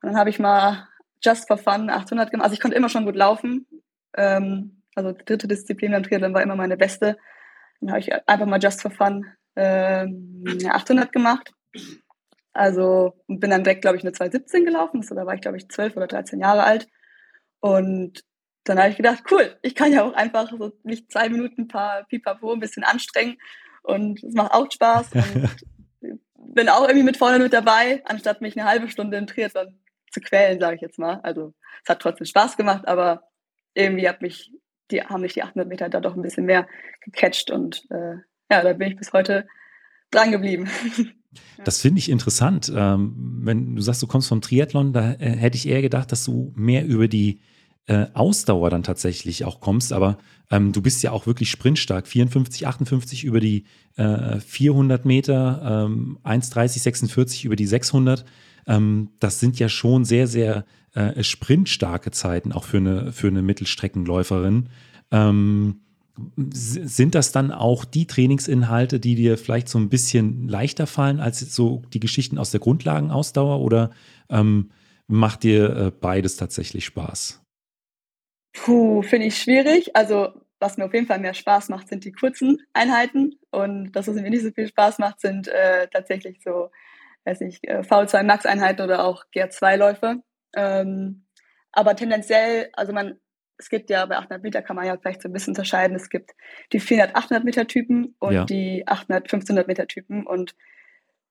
dann 0.02 0.18
habe 0.18 0.30
ich 0.30 0.40
mal 0.40 0.88
just 1.22 1.48
for 1.48 1.58
fun 1.58 1.90
800 1.90 2.32
gemacht. 2.32 2.46
Also 2.46 2.54
ich 2.54 2.60
konnte 2.60 2.78
immer 2.78 2.90
schon 2.90 3.06
gut 3.06 3.16
laufen. 3.16 3.68
Ähm, 4.16 4.82
also 4.96 5.12
die 5.12 5.26
dritte 5.26 5.48
Disziplin 5.48 5.92
beim 5.92 6.04
Triathlon 6.04 6.34
war 6.34 6.42
immer 6.42 6.56
meine 6.56 6.78
beste. 6.78 7.18
Dann 7.80 7.90
habe 7.92 8.00
ich 8.00 8.14
einfach 8.28 8.46
mal 8.46 8.62
just 8.62 8.82
for 8.82 8.92
fun 8.92 9.26
ähm, 9.56 10.44
800 10.68 11.12
gemacht. 11.12 11.54
Also 12.54 13.14
bin 13.28 13.50
dann 13.50 13.64
direkt, 13.64 13.82
glaube 13.82 13.98
ich, 13.98 14.04
eine 14.04 14.12
217 14.12 14.66
gelaufen. 14.66 15.02
Also, 15.02 15.16
da 15.16 15.26
war 15.26 15.34
ich, 15.34 15.42
glaube 15.42 15.58
ich, 15.58 15.70
12 15.70 15.98
oder 15.98 16.08
13 16.08 16.40
Jahre 16.40 16.64
alt. 16.64 16.88
Und 17.60 18.24
dann 18.64 18.80
habe 18.80 18.90
ich 18.90 18.98
gedacht, 18.98 19.24
cool, 19.32 19.58
ich 19.62 19.76
kann 19.76 19.92
ja 19.92 20.04
auch 20.04 20.14
einfach 20.14 20.50
so 20.50 20.72
mich 20.84 21.08
zwei 21.10 21.30
Minuten 21.30 21.68
paar 21.68 22.06
Pipapo 22.06 22.54
ein 22.54 22.60
bisschen 22.60 22.84
anstrengen 22.84 23.38
und 23.82 24.24
es 24.24 24.34
macht 24.34 24.54
auch 24.54 24.72
Spaß 24.72 25.08
und 25.14 25.50
bin 26.48 26.70
auch 26.70 26.84
irgendwie 26.84 27.04
mit 27.04 27.18
vorne 27.18 27.40
mit 27.40 27.54
dabei, 27.54 28.02
anstatt 28.06 28.42
mich 28.42 28.58
eine 28.58 28.70
halbe 28.70 28.90
Stunde 28.90 29.18
im 29.18 29.28
Triathlon 29.28 29.80
zu 30.12 30.22
quälen, 30.22 30.60
sage 30.60 30.76
ich 30.76 30.82
jetzt 30.82 31.00
mal. 31.00 31.20
Also 31.24 31.54
es 31.84 31.90
hat 31.90 32.02
trotzdem 32.02 32.26
Spaß 32.26 32.58
gemacht, 32.58 32.88
aber 32.88 33.24
irgendwie 33.74 34.08
hat 34.08 34.22
mich 34.22 34.52
die 34.92 35.02
haben 35.02 35.22
mich 35.22 35.34
die 35.34 35.44
800 35.44 35.68
Meter 35.68 35.90
da 35.90 36.00
doch 36.00 36.16
ein 36.16 36.22
bisschen 36.22 36.46
mehr 36.46 36.68
gecatcht 37.02 37.52
und 37.52 37.86
äh, 37.90 38.16
ja, 38.52 38.62
da 38.62 38.74
bin 38.74 38.90
ich 38.90 38.96
bis 38.96 39.14
heute 39.14 39.48
dran 40.12 40.32
geblieben. 40.32 40.70
Das 41.64 41.82
finde 41.82 41.98
ich 41.98 42.12
interessant. 42.12 42.72
Ähm, 42.76 43.40
wenn 43.42 43.76
du 43.76 43.82
sagst, 43.82 44.04
du 44.04 44.06
kommst 44.06 44.30
vom 44.30 44.42
Triathlon, 44.42 44.94
da 44.94 45.14
äh, 45.14 45.32
hätte 45.32 45.58
ich 45.58 45.68
eher 45.68 45.82
gedacht, 45.82 46.12
dass 46.12 46.24
du 46.24 46.54
mehr 46.56 46.86
über 46.86 47.08
die 47.08 47.42
äh, 47.86 48.08
Ausdauer 48.14 48.70
dann 48.70 48.84
tatsächlich 48.84 49.46
auch 49.46 49.60
kommst. 49.60 49.94
Aber 49.94 50.18
ähm, 50.52 50.72
du 50.72 50.82
bist 50.82 51.04
ja 51.04 51.12
auch 51.12 51.26
wirklich 51.26 51.50
sprintstark. 51.50 52.08
54, 52.08 52.68
58 52.68 53.24
über 53.24 53.40
die 53.40 53.66
äh, 53.96 54.40
400 54.40 55.06
Meter, 55.06 55.86
ähm, 55.88 56.20
1,30, 56.24 56.80
46 56.80 57.46
über 57.46 57.56
die 57.56 57.66
600. 57.66 58.26
Ähm, 58.68 59.10
das 59.20 59.40
sind 59.40 59.60
ja 59.60 59.70
schon 59.70 60.06
sehr, 60.06 60.28
sehr 60.28 60.66
äh, 60.94 61.24
sprintstarke 61.24 62.12
Zeiten, 62.12 62.52
auch 62.52 62.64
für 62.64 62.78
eine, 62.78 63.12
für 63.12 63.28
eine 63.28 63.42
Mittelstreckenläuferin. 63.42 64.70
Ähm, 65.12 65.80
sind 66.36 67.16
das 67.16 67.32
dann 67.32 67.52
auch 67.52 67.86
die 67.86 68.06
Trainingsinhalte, 68.06 69.00
die 69.00 69.16
dir 69.16 69.38
vielleicht 69.38 69.68
so 69.68 69.80
ein 69.80 69.90
bisschen 69.90 70.48
leichter 70.48 70.86
fallen 70.86 71.20
als 71.20 71.40
so 71.40 71.82
die 71.92 72.00
Geschichten 72.00 72.38
aus 72.38 72.52
der 72.52 72.60
Grundlagenausdauer 72.60 73.60
oder 73.60 73.90
ähm, 74.30 74.70
macht 75.08 75.44
dir 75.44 75.76
äh, 75.76 75.92
beides 75.92 76.38
tatsächlich 76.38 76.86
Spaß? 76.86 77.43
Puh, 78.54 79.02
finde 79.02 79.28
ich 79.28 79.38
schwierig. 79.38 79.96
Also, 79.96 80.30
was 80.60 80.78
mir 80.78 80.86
auf 80.86 80.94
jeden 80.94 81.08
Fall 81.08 81.20
mehr 81.20 81.34
Spaß 81.34 81.70
macht, 81.70 81.90
sind 81.90 82.06
die 82.06 82.12
kurzen 82.12 82.62
Einheiten. 82.72 83.40
Und 83.52 83.92
das, 83.92 84.08
was 84.08 84.16
mir 84.16 84.30
nicht 84.30 84.44
so 84.44 84.52
viel 84.52 84.68
Spaß 84.68 85.00
macht, 85.00 85.20
sind 85.20 85.48
äh, 85.48 85.88
tatsächlich 85.90 86.42
so, 86.44 86.70
weiß 87.26 87.42
ich, 87.42 87.60
äh, 87.68 87.80
V2 87.80 88.24
Max-Einheiten 88.24 88.82
oder 88.82 89.04
auch 89.04 89.26
GR2-Läufe. 89.36 90.22
Ähm, 90.56 91.26
aber 91.72 91.96
tendenziell, 91.96 92.70
also 92.74 92.94
man, 92.94 93.20
es 93.58 93.70
gibt 93.70 93.90
ja 93.90 94.06
bei 94.06 94.18
800 94.18 94.44
Meter 94.44 94.62
kann 94.62 94.76
man 94.76 94.86
ja 94.86 94.98
vielleicht 94.98 95.22
so 95.22 95.30
ein 95.30 95.34
bisschen 95.34 95.52
unterscheiden. 95.52 95.96
Es 95.96 96.10
gibt 96.10 96.32
die 96.72 96.80
400, 96.80 97.16
800 97.16 97.44
Meter 97.44 97.68
Typen 97.68 98.16
und 98.20 98.34
ja. 98.34 98.46
die 98.46 98.88
800, 98.88 99.24
1500 99.24 99.68
Meter 99.68 99.88
Typen. 99.88 100.26
Und 100.26 100.56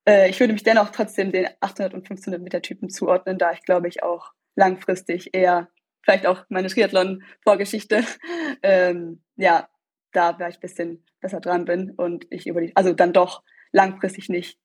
äh, 0.06 0.28
ich 0.28 0.40
würde 0.40 0.52
mich 0.52 0.64
dennoch 0.64 0.90
trotzdem 0.90 1.30
den 1.32 1.48
800 1.60 1.94
und 1.94 2.00
1500 2.00 2.42
Meter 2.42 2.62
Typen 2.62 2.90
zuordnen, 2.90 3.38
da 3.38 3.52
ich 3.52 3.62
glaube 3.62 3.88
ich 3.88 4.02
auch 4.02 4.32
langfristig 4.56 5.34
eher 5.34 5.68
vielleicht 6.02 6.26
auch 6.26 6.44
meine 6.48 6.68
Triathlon-Vorgeschichte, 6.68 8.04
ähm, 8.62 9.22
ja, 9.36 9.68
da 10.12 10.34
vielleicht 10.34 10.58
ein 10.58 10.60
bisschen 10.60 11.04
besser 11.20 11.40
dran 11.40 11.64
bin 11.64 11.90
und 11.90 12.26
ich 12.30 12.46
über 12.46 12.60
die, 12.60 12.74
also 12.76 12.92
dann 12.92 13.12
doch 13.12 13.42
langfristig 13.72 14.28
nicht 14.28 14.58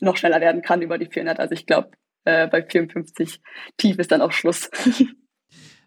noch 0.00 0.16
schneller 0.16 0.40
werden 0.40 0.62
kann 0.62 0.82
über 0.82 0.98
die 0.98 1.06
400. 1.06 1.38
Also 1.38 1.54
ich 1.54 1.66
glaube, 1.66 1.90
äh, 2.24 2.48
bei 2.48 2.62
54 2.62 3.40
tief 3.76 3.98
ist 3.98 4.10
dann 4.10 4.22
auch 4.22 4.32
Schluss. 4.32 4.70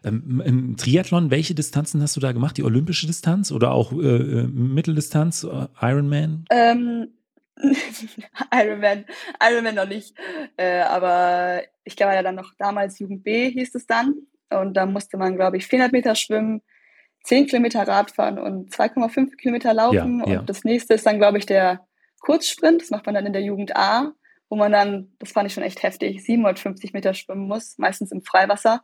Ähm, 0.04 0.44
Im 0.46 0.78
Triathlon, 0.78 1.32
welche 1.32 1.56
Distanzen 1.56 2.04
hast 2.04 2.16
du 2.16 2.20
da 2.20 2.32
gemacht? 2.32 2.56
Die 2.56 2.64
olympische 2.64 3.08
Distanz 3.08 3.52
oder 3.52 3.72
auch 3.72 3.92
äh, 3.92 3.96
äh 3.96 4.48
Mitteldistanz, 4.48 5.44
äh, 5.44 5.68
Ironman? 5.82 6.46
Ähm, 6.52 7.08
Ironman, 8.54 9.06
Ironman 9.42 9.76
noch 9.76 9.88
nicht. 9.88 10.16
Äh, 10.56 10.82
aber 10.82 11.64
ich 11.84 11.96
glaube 11.96 12.14
ja 12.14 12.22
dann 12.22 12.36
noch 12.36 12.54
damals 12.60 13.00
Jugend 13.00 13.24
B 13.24 13.50
hieß 13.50 13.74
es 13.74 13.88
dann. 13.88 14.14
Und 14.50 14.76
da 14.76 14.86
musste 14.86 15.18
man, 15.18 15.36
glaube 15.36 15.58
ich, 15.58 15.68
400 15.68 15.92
Meter 15.92 16.16
schwimmen, 16.16 16.62
10 17.24 17.48
Kilometer 17.48 17.88
Radfahren 17.88 18.40
und 18.40 18.74
2,5 18.74 19.36
Kilometer 19.36 19.74
laufen. 19.74 20.24
Ja, 20.26 20.34
ja. 20.34 20.40
Und 20.40 20.50
das 20.50 20.64
nächste 20.64 20.94
ist 20.94 21.06
dann, 21.06 21.18
glaube 21.18 21.38
ich, 21.38 21.46
der 21.46 21.86
Kurzsprint. 22.22 22.82
Das 22.82 22.90
macht 22.90 23.06
man 23.06 23.16
dann 23.16 23.26
in 23.26 23.34
der 23.34 23.42
Jugend 23.42 23.76
A, 23.76 24.14
wo 24.50 24.56
man 24.56 24.72
dann, 24.72 25.12
das 25.20 25.32
fand 25.32 25.48
ich 25.48 25.54
schon 25.54 25.64
echt 25.64 25.84
heftig, 25.84 26.24
750 26.24 26.94
Meter 26.94 27.14
schwimmen 27.14 27.48
muss, 27.48 27.78
meistens 27.78 28.12
im 28.12 28.22
Freiwasser. 28.22 28.84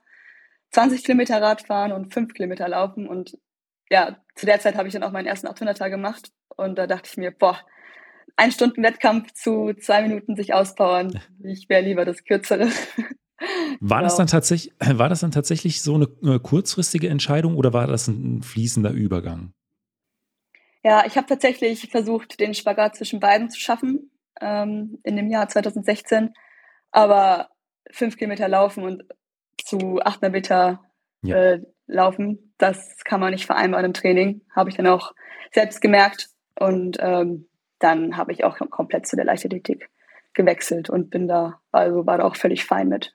20 0.71 1.03
Kilometer 1.03 1.41
Radfahren 1.41 1.91
und 1.91 2.13
5 2.13 2.33
Kilometer 2.33 2.67
laufen. 2.67 3.07
Und 3.07 3.37
ja, 3.89 4.17
zu 4.35 4.45
der 4.45 4.59
Zeit 4.59 4.75
habe 4.75 4.87
ich 4.87 4.93
dann 4.93 5.03
auch 5.03 5.11
meinen 5.11 5.27
ersten 5.27 5.47
800er 5.47 5.89
gemacht. 5.89 6.31
Und 6.49 6.77
da 6.77 6.87
dachte 6.87 7.09
ich 7.11 7.17
mir, 7.17 7.31
boah, 7.31 7.59
ein 8.35 8.51
Stunden 8.51 8.83
Wettkampf 8.83 9.31
zu 9.33 9.73
zwei 9.73 10.01
Minuten 10.01 10.35
sich 10.35 10.53
auspowern. 10.53 11.19
Ich 11.43 11.69
wäre 11.69 11.83
lieber 11.83 12.05
das 12.05 12.23
Kürzere. 12.23 12.69
War, 13.39 13.97
genau. 13.97 14.01
das 14.01 14.15
dann 14.15 14.27
tatsächlich, 14.27 14.73
war 14.79 15.09
das 15.09 15.21
dann 15.21 15.31
tatsächlich 15.31 15.81
so 15.81 15.95
eine, 15.95 16.07
eine 16.21 16.39
kurzfristige 16.39 17.09
Entscheidung 17.09 17.55
oder 17.55 17.73
war 17.73 17.87
das 17.87 18.07
ein 18.07 18.41
fließender 18.41 18.91
Übergang? 18.91 19.53
Ja, 20.83 21.05
ich 21.05 21.15
habe 21.17 21.27
tatsächlich 21.27 21.89
versucht, 21.89 22.39
den 22.39 22.53
Spagat 22.53 22.97
zwischen 22.97 23.19
beiden 23.19 23.49
zu 23.49 23.59
schaffen 23.59 24.11
ähm, 24.41 24.99
in 25.03 25.15
dem 25.15 25.29
Jahr 25.29 25.47
2016. 25.47 26.33
Aber 26.91 27.49
fünf 27.91 28.17
Kilometer 28.17 28.47
laufen 28.47 28.83
und 28.83 29.03
zu 29.63 30.01
800 30.01 30.31
Meter 30.31 30.81
ja. 31.21 31.37
äh, 31.37 31.61
laufen, 31.87 32.53
das 32.57 32.97
kann 33.05 33.19
man 33.19 33.31
nicht 33.31 33.45
vereinbaren 33.45 33.85
im 33.85 33.93
Training, 33.93 34.41
habe 34.53 34.69
ich 34.69 34.75
dann 34.75 34.87
auch 34.87 35.13
selbst 35.53 35.81
gemerkt. 35.81 36.29
Und 36.59 36.97
ähm, 36.99 37.47
dann 37.79 38.17
habe 38.17 38.31
ich 38.31 38.43
auch 38.43 38.57
komplett 38.69 39.07
zu 39.07 39.15
der 39.15 39.25
Leichtathletik 39.25 39.89
gewechselt 40.33 40.89
und 40.89 41.09
bin 41.09 41.27
da, 41.27 41.61
also 41.71 42.05
war 42.05 42.17
da 42.17 42.25
auch 42.25 42.35
völlig 42.35 42.65
fein 42.65 42.89
mit. 42.89 43.13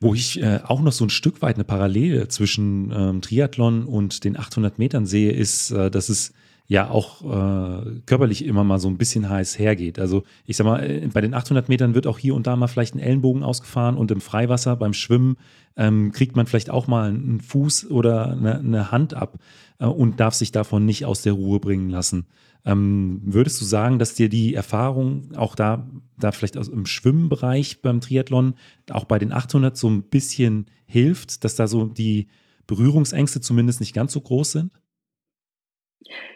Wo 0.00 0.14
ich 0.14 0.40
äh, 0.40 0.60
auch 0.64 0.80
noch 0.80 0.92
so 0.92 1.04
ein 1.04 1.10
Stück 1.10 1.42
weit 1.42 1.56
eine 1.56 1.64
Parallele 1.64 2.28
zwischen 2.28 2.92
ähm, 2.92 3.20
Triathlon 3.20 3.84
und 3.84 4.22
den 4.22 4.38
800 4.38 4.78
Metern 4.78 5.06
sehe, 5.06 5.32
ist, 5.32 5.72
äh, 5.72 5.90
dass 5.90 6.08
es 6.08 6.32
ja 6.68 6.90
auch 6.90 7.22
äh, 7.22 8.00
körperlich 8.04 8.44
immer 8.44 8.62
mal 8.62 8.78
so 8.78 8.88
ein 8.88 8.98
bisschen 8.98 9.28
heiß 9.28 9.58
hergeht. 9.58 9.98
Also 9.98 10.24
ich 10.44 10.56
sag 10.58 10.64
mal, 10.64 10.84
äh, 10.84 11.08
bei 11.12 11.22
den 11.22 11.32
800 11.32 11.70
Metern 11.70 11.94
wird 11.94 12.06
auch 12.06 12.18
hier 12.18 12.34
und 12.34 12.46
da 12.46 12.56
mal 12.56 12.66
vielleicht 12.66 12.94
ein 12.94 12.98
Ellenbogen 13.00 13.42
ausgefahren 13.42 13.96
und 13.96 14.10
im 14.10 14.20
Freiwasser 14.20 14.76
beim 14.76 14.92
Schwimmen 14.92 15.36
ähm, 15.76 16.12
kriegt 16.12 16.36
man 16.36 16.46
vielleicht 16.46 16.68
auch 16.68 16.86
mal 16.86 17.08
einen 17.08 17.40
Fuß 17.40 17.90
oder 17.90 18.32
eine, 18.32 18.58
eine 18.58 18.92
Hand 18.92 19.14
ab 19.14 19.38
äh, 19.78 19.86
und 19.86 20.20
darf 20.20 20.34
sich 20.34 20.52
davon 20.52 20.84
nicht 20.84 21.06
aus 21.06 21.22
der 21.22 21.32
Ruhe 21.32 21.58
bringen 21.58 21.88
lassen. 21.88 22.26
Ähm, 22.66 23.22
würdest 23.24 23.58
du 23.62 23.64
sagen, 23.64 23.98
dass 23.98 24.14
dir 24.14 24.28
die 24.28 24.52
Erfahrung 24.52 25.34
auch 25.36 25.54
da, 25.54 25.88
da 26.18 26.32
vielleicht 26.32 26.58
aus, 26.58 26.68
im 26.68 26.84
Schwimmbereich 26.84 27.80
beim 27.80 28.02
Triathlon, 28.02 28.54
auch 28.90 29.04
bei 29.04 29.18
den 29.18 29.32
800 29.32 29.74
so 29.74 29.88
ein 29.88 30.02
bisschen 30.02 30.66
hilft, 30.84 31.44
dass 31.44 31.54
da 31.54 31.66
so 31.66 31.86
die 31.86 32.28
Berührungsängste 32.66 33.40
zumindest 33.40 33.80
nicht 33.80 33.94
ganz 33.94 34.12
so 34.12 34.20
groß 34.20 34.52
sind? 34.52 34.72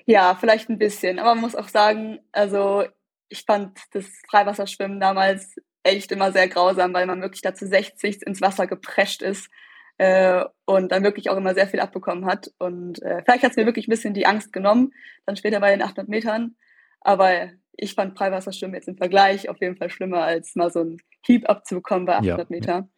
Ja, 0.07 0.37
vielleicht 0.39 0.69
ein 0.69 0.79
bisschen. 0.79 1.19
Aber 1.19 1.35
man 1.35 1.43
muss 1.43 1.57
auch 1.57 1.69
sagen, 1.69 2.19
also 2.33 2.85
ich 3.29 3.45
fand 3.47 3.79
das 3.93 4.07
Freiwasserschwimmen 4.29 5.01
damals 5.01 5.57
echt 5.83 6.13
immer 6.13 6.33
sehr 6.33 6.49
grausam, 6.49 6.93
weil 6.93 7.07
man 7.07 7.23
wirklich 7.23 7.43
dazu 7.43 7.67
60 7.67 8.23
ins 8.23 8.41
Wasser 8.41 8.67
geprescht 8.67 9.23
ist 9.23 9.49
äh, 9.99 10.45
und 10.65 10.93
dann 10.93 11.03
wirklich 11.03 11.31
auch 11.31 11.37
immer 11.37 11.55
sehr 11.55 11.67
viel 11.67 11.81
abbekommen 11.81 12.27
hat. 12.27 12.51
Und 12.59 13.03
äh, 13.03 13.23
vielleicht 13.25 13.43
hat 13.43 13.53
es 13.53 13.57
mir 13.57 13.67
wirklich 13.67 13.89
ein 13.89 13.91
bisschen 13.91 14.15
die 14.15 14.27
Angst 14.27 14.53
genommen, 14.53 14.93
dann 15.27 15.37
später 15.37 15.61
bei 15.61 15.71
den 15.71 15.83
800 15.83 16.09
Metern. 16.09 16.57
Aber 17.01 17.51
ich 17.77 17.95
fand 17.95 18.17
Freiwasserschwimmen 18.17 18.75
jetzt 18.75 18.89
im 18.89 18.97
Vergleich 18.97 19.49
auf 19.49 19.61
jeden 19.61 19.77
Fall 19.77 19.91
schlimmer, 19.91 20.23
als 20.23 20.55
mal 20.55 20.71
so 20.71 20.81
einen 20.81 20.99
Hieb 21.25 21.49
abzubekommen 21.49 22.07
bei 22.07 22.17
800 22.17 22.39
ja, 22.39 22.47
Meter. 22.49 22.89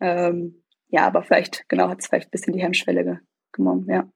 Ja. 0.00 0.26
Ähm, 0.28 0.62
ja, 0.88 1.06
aber 1.06 1.22
vielleicht, 1.22 1.68
genau, 1.68 1.88
hat 1.88 2.00
es 2.00 2.06
vielleicht 2.06 2.28
ein 2.28 2.32
bisschen 2.32 2.52
die 2.52 2.62
Hemmschwelle 2.62 3.20
genommen, 3.52 3.86
ja. 3.88 4.08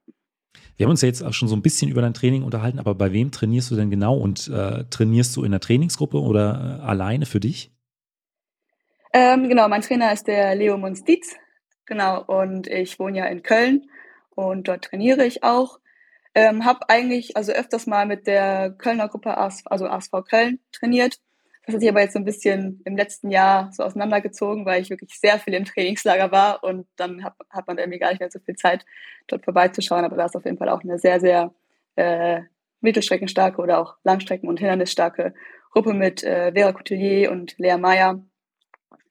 Wir 0.77 0.85
haben 0.85 0.91
uns 0.91 1.01
ja 1.01 1.07
jetzt 1.07 1.23
auch 1.23 1.33
schon 1.33 1.47
so 1.47 1.55
ein 1.55 1.61
bisschen 1.61 1.89
über 1.89 2.01
dein 2.01 2.13
Training 2.13 2.43
unterhalten, 2.43 2.79
aber 2.79 2.95
bei 2.95 3.11
wem 3.13 3.31
trainierst 3.31 3.69
du 3.71 3.75
denn 3.75 3.89
genau 3.89 4.17
und 4.17 4.47
äh, 4.47 4.85
trainierst 4.89 5.35
du 5.35 5.43
in 5.43 5.51
der 5.51 5.59
Trainingsgruppe 5.59 6.19
oder 6.19 6.79
äh, 6.79 6.83
alleine 6.83 7.25
für 7.25 7.39
dich? 7.39 7.71
Ähm, 9.13 9.49
genau, 9.49 9.67
mein 9.67 9.81
Trainer 9.81 10.11
ist 10.11 10.27
der 10.27 10.55
Leo 10.55 10.77
Munstiz. 10.77 11.35
Genau, 11.85 12.23
und 12.23 12.67
ich 12.67 12.99
wohne 12.99 13.17
ja 13.17 13.25
in 13.25 13.43
Köln 13.43 13.89
und 14.29 14.67
dort 14.67 14.85
trainiere 14.85 15.25
ich 15.25 15.43
auch. 15.43 15.79
Ähm, 16.33 16.63
habe 16.63 16.89
eigentlich 16.89 17.35
also 17.35 17.51
öfters 17.51 17.87
mal 17.87 18.05
mit 18.05 18.25
der 18.25 18.71
Kölner 18.71 19.09
Gruppe, 19.09 19.37
AS, 19.37 19.63
also 19.65 19.87
ASV 19.87 20.23
Köln, 20.27 20.59
trainiert. 20.71 21.17
Das 21.65 21.75
hat 21.75 21.81
sich 21.81 21.89
aber 21.89 22.01
jetzt 22.01 22.13
so 22.13 22.19
ein 22.19 22.25
bisschen 22.25 22.81
im 22.85 22.97
letzten 22.97 23.29
Jahr 23.29 23.71
so 23.71 23.83
auseinandergezogen, 23.83 24.65
weil 24.65 24.81
ich 24.81 24.89
wirklich 24.89 25.19
sehr 25.19 25.37
viel 25.39 25.53
im 25.53 25.65
Trainingslager 25.65 26.31
war 26.31 26.63
und 26.63 26.87
dann 26.95 27.23
hat, 27.23 27.35
hat 27.49 27.67
man 27.67 27.77
irgendwie 27.77 27.99
gar 27.99 28.09
nicht 28.09 28.19
mehr 28.19 28.31
so 28.31 28.39
viel 28.39 28.55
Zeit, 28.55 28.85
dort 29.27 29.43
vorbeizuschauen. 29.43 30.03
Aber 30.03 30.15
da 30.15 30.25
ist 30.25 30.35
auf 30.35 30.45
jeden 30.45 30.57
Fall 30.57 30.69
auch 30.69 30.83
eine 30.83 30.97
sehr, 30.97 31.19
sehr 31.19 31.53
äh, 31.95 32.41
mittelstreckenstarke 32.79 33.61
oder 33.61 33.79
auch 33.79 33.95
Langstrecken- 34.03 34.49
und 34.49 34.59
Hindernisstarke 34.59 35.33
Gruppe 35.71 35.93
mit 35.93 36.23
äh, 36.23 36.51
Vera 36.51 36.73
Coutelier 36.73 37.31
und 37.31 37.57
Lea 37.57 37.77
Meyer. 37.77 38.25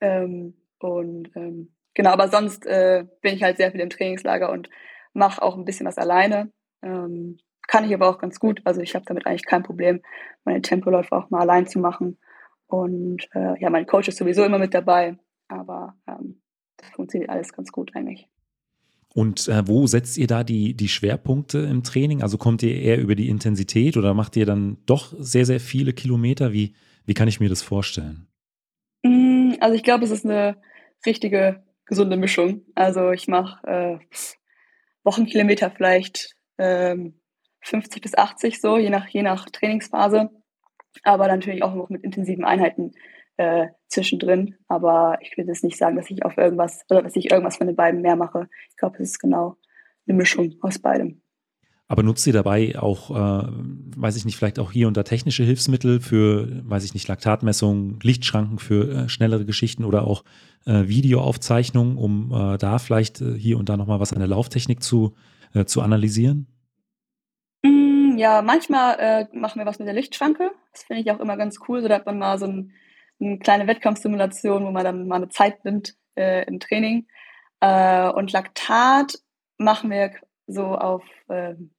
Ähm, 0.01 0.55
und 0.79 1.31
ähm, 1.37 1.73
Genau, 1.95 2.11
aber 2.11 2.29
sonst 2.29 2.67
äh, 2.67 3.05
bin 3.21 3.35
ich 3.35 3.43
halt 3.43 3.57
sehr 3.57 3.73
viel 3.73 3.81
im 3.81 3.91
Trainingslager 3.91 4.51
und 4.51 4.69
mache 5.13 5.43
auch 5.43 5.57
ein 5.57 5.65
bisschen 5.65 5.87
was 5.87 5.99
alleine. 5.99 6.53
Ähm, 6.83 7.39
kann 7.67 7.85
ich 7.85 7.93
aber 7.93 8.09
auch 8.09 8.19
ganz 8.19 8.39
gut. 8.41 8.61
Also 8.65 8.81
ich 8.81 8.95
habe 8.95 9.05
damit 9.07 9.27
eigentlich 9.27 9.45
kein 9.45 9.63
Problem, 9.63 10.01
meine 10.45 10.63
Tempoläufe 10.63 11.15
auch 11.15 11.31
mal 11.31 11.41
allein 11.41 11.67
zu 11.67 11.79
machen. 11.79 12.19
Und 12.71 13.29
äh, 13.35 13.61
ja, 13.61 13.69
mein 13.69 13.87
Coach 13.87 14.09
ist 14.09 14.19
sowieso 14.19 14.45
immer 14.45 14.59
mit 14.59 14.75
dabei, 14.75 15.19
aber 15.49 15.97
ähm, 16.07 16.41
das 16.77 16.89
funktioniert 16.91 17.31
alles 17.31 17.53
ganz 17.53 17.73
gut 17.73 17.95
eigentlich. 17.95 18.29
Und 19.13 19.49
äh, 19.49 19.67
wo 19.67 19.89
setzt 19.89 20.17
ihr 20.19 20.29
da 20.29 20.45
die, 20.45 20.75
die 20.75 20.89
Schwerpunkte 20.89 21.59
im 21.59 21.83
Training? 21.83 22.23
Also 22.23 22.39
kommt 22.39 22.63
ihr 22.63 22.77
eher 22.81 23.01
über 23.01 23.17
die 23.17 23.29
Intensität 23.29 23.97
oder 23.97 24.15
macht 24.15 24.37
ihr 24.37 24.47
dann 24.47 24.79
doch 24.87 25.13
sehr, 25.19 25.45
sehr 25.45 25.59
viele 25.59 25.93
Kilometer? 25.93 26.53
Wie, 26.53 26.75
wie 27.07 27.15
kann 27.15 27.27
ich 27.27 27.41
mir 27.41 27.49
das 27.49 27.61
vorstellen? 27.61 28.29
Mm, 29.03 29.55
also 29.59 29.75
ich 29.75 29.83
glaube, 29.83 30.05
es 30.05 30.13
ist 30.13 30.25
eine 30.25 30.57
richtige 31.05 31.65
gesunde 31.87 32.17
Mischung. 32.17 32.63
Also 32.77 33.11
ich 33.11 33.27
mache 33.27 33.67
äh, 33.67 33.99
Wochenkilometer 35.03 35.73
vielleicht 35.73 36.37
ähm, 36.57 37.21
50 37.63 38.03
bis 38.03 38.17
80 38.17 38.61
so, 38.61 38.79
je 38.79 38.91
nach, 38.91 39.09
je 39.09 39.23
nach 39.23 39.47
Trainingsphase. 39.51 40.31
Aber 41.03 41.29
natürlich 41.29 41.63
auch 41.63 41.75
noch 41.75 41.89
mit 41.89 42.03
intensiven 42.03 42.45
Einheiten 42.45 42.93
äh, 43.37 43.69
zwischendrin. 43.89 44.57
Aber 44.69 45.19
ich 45.23 45.37
will 45.37 45.47
jetzt 45.47 45.65
nicht 45.65 45.79
sagen, 45.79 45.97
dass 45.97 46.11
ich 46.11 46.25
auf 46.25 46.37
irgendwas 46.37 46.85
oder 46.91 47.03
dass 47.03 47.17
ich 47.17 47.31
irgendwas 47.31 47.57
von 47.57 47.67
den 47.67 47.77
beiden 47.77 48.03
mehr 48.03 48.17
mache. 48.17 48.49
Ich 48.71 48.77
glaube, 48.77 48.97
es 48.97 49.11
ist 49.11 49.19
genau 49.19 49.57
eine 50.07 50.17
Mischung 50.17 50.55
aus 50.61 50.79
beidem. 50.79 51.23
Aber 51.91 52.05
nutzt 52.05 52.25
ihr 52.27 52.33
dabei 52.33 52.79
auch, 52.79 53.11
äh, 53.11 53.49
weiß 53.97 54.15
ich 54.15 54.25
nicht, 54.25 54.37
vielleicht 54.37 54.61
auch 54.61 54.71
hier 54.71 54.87
und 54.87 54.97
da 54.97 55.03
technische 55.03 55.43
Hilfsmittel 55.43 56.01
für, 56.01 56.49
weiß 56.69 56.85
ich 56.85 56.95
nicht, 56.95 57.09
Laktatmessung, 57.09 57.99
Lichtschranken 58.01 58.61
für 58.61 58.91
äh, 58.91 59.09
schnellere 59.09 59.45
Geschichten 59.45 59.85
oder 59.85 60.07
auch 60.07 60.23
äh, 60.67 60.87
Videoaufzeichnungen, 60.87 61.97
um 61.97 62.33
äh, 62.33 62.59
da 62.59 62.79
vielleicht 62.79 63.21
äh, 63.21 63.35
hier 63.37 63.59
und 63.59 63.69
da 63.69 63.77
nochmal 63.77 63.99
was 63.99 64.13
an 64.13 64.21
der 64.21 64.29
Lauftechnik 64.29 64.85
zu, 64.85 65.17
äh, 65.53 65.65
zu 65.65 65.81
analysieren? 65.81 66.47
Mm, 67.65 68.19
ja, 68.19 68.41
manchmal 68.43 69.29
machen 69.33 69.59
wir 69.59 69.67
was 69.67 69.81
mit 69.81 69.89
der 69.89 69.95
Lichtschranke. 69.95 70.53
Das 70.73 70.85
finde 70.85 71.03
ich 71.03 71.11
auch 71.11 71.21
immer 71.21 71.37
ganz 71.37 71.59
cool. 71.69 71.83
So 71.83 71.89
da 71.89 71.97
hat 71.97 72.07
man 72.07 72.19
mal 72.19 72.39
so 72.39 72.47
ein, 72.47 72.73
eine 73.21 73.39
kleine 73.39 73.67
Wettkampfsimulation, 73.67 74.65
wo 74.65 74.71
man 74.71 74.85
dann 74.85 75.09
mal 75.09 75.17
eine 75.17 75.29
Zeit 75.29 75.65
nimmt 75.65 75.97
im 76.17 76.61
Training. 76.61 77.07
und 77.61 78.33
Laktat 78.33 79.15
machen 79.57 79.91
wir 79.91 80.13
so 80.47 80.65
auf 80.75 81.05
ähm, 81.29 81.71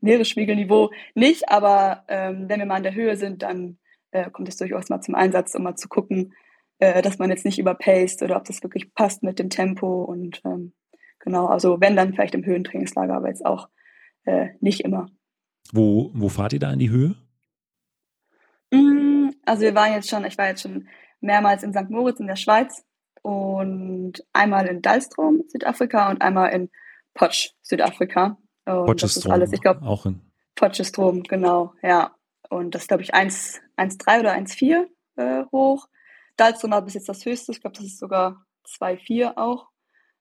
Meeresspiegelniveau 0.00 0.90
nicht, 1.14 1.48
aber 1.48 2.04
ähm, 2.08 2.48
wenn 2.48 2.60
wir 2.60 2.66
mal 2.66 2.76
in 2.76 2.82
der 2.82 2.94
Höhe 2.94 3.16
sind, 3.16 3.42
dann 3.42 3.78
äh, 4.10 4.30
kommt 4.30 4.48
es 4.48 4.56
durchaus 4.56 4.88
mal 4.88 5.00
zum 5.00 5.14
Einsatz, 5.14 5.54
um 5.54 5.62
mal 5.62 5.76
zu 5.76 5.88
gucken, 5.88 6.34
äh, 6.78 7.02
dass 7.02 7.18
man 7.18 7.30
jetzt 7.30 7.44
nicht 7.44 7.58
überpaced 7.58 8.22
oder 8.22 8.36
ob 8.36 8.44
das 8.44 8.62
wirklich 8.62 8.94
passt 8.94 9.22
mit 9.22 9.38
dem 9.38 9.50
Tempo 9.50 10.04
und 10.04 10.40
ähm, 10.44 10.72
genau, 11.18 11.46
also 11.46 11.80
wenn 11.80 11.96
dann 11.96 12.14
vielleicht 12.14 12.34
im 12.34 12.44
Höhentrainingslager, 12.44 13.14
aber 13.14 13.28
jetzt 13.28 13.44
auch 13.44 13.68
äh, 14.24 14.48
nicht 14.60 14.80
immer. 14.80 15.06
Wo, 15.72 16.10
wo 16.14 16.28
fahrt 16.28 16.52
ihr 16.52 16.60
da 16.60 16.72
in 16.72 16.78
die 16.78 16.90
Höhe? 16.90 17.16
Mm, 18.70 19.30
also 19.44 19.62
wir 19.62 19.74
waren 19.74 19.92
jetzt 19.92 20.08
schon, 20.08 20.24
ich 20.24 20.38
war 20.38 20.48
jetzt 20.48 20.62
schon 20.62 20.88
mehrmals 21.20 21.62
in 21.62 21.72
St. 21.72 21.90
Moritz 21.90 22.20
in 22.20 22.26
der 22.26 22.36
Schweiz 22.36 22.84
und 23.22 24.24
einmal 24.32 24.66
in 24.66 24.82
Dalstrom, 24.82 25.42
Südafrika 25.48 26.10
und 26.10 26.22
einmal 26.22 26.52
in 26.52 26.70
Potsch, 27.14 27.50
Südafrika. 27.62 28.38
Und 28.64 29.02
das 29.02 29.16
ist 29.16 29.28
alles, 29.28 29.52
ich 29.52 29.60
glaube, 29.60 29.82
auch 29.82 30.04
in 30.06 30.20
Potchestrom, 30.54 31.22
genau, 31.22 31.74
ja. 31.82 32.14
Und 32.50 32.74
das 32.74 32.82
ist, 32.82 32.88
glaube 32.88 33.02
ich, 33.02 33.14
1,3 33.14 34.20
oder 34.20 34.34
1,4 34.34 34.86
äh, 35.16 35.44
hoch. 35.52 35.88
Dalstrom 36.36 36.70
war 36.70 36.82
bis 36.82 36.94
jetzt 36.94 37.08
das 37.08 37.24
höchste. 37.24 37.52
Ich 37.52 37.60
glaube, 37.60 37.76
das 37.76 37.86
ist 37.86 37.98
sogar 37.98 38.44
2,4 38.66 39.36
auch. 39.36 39.68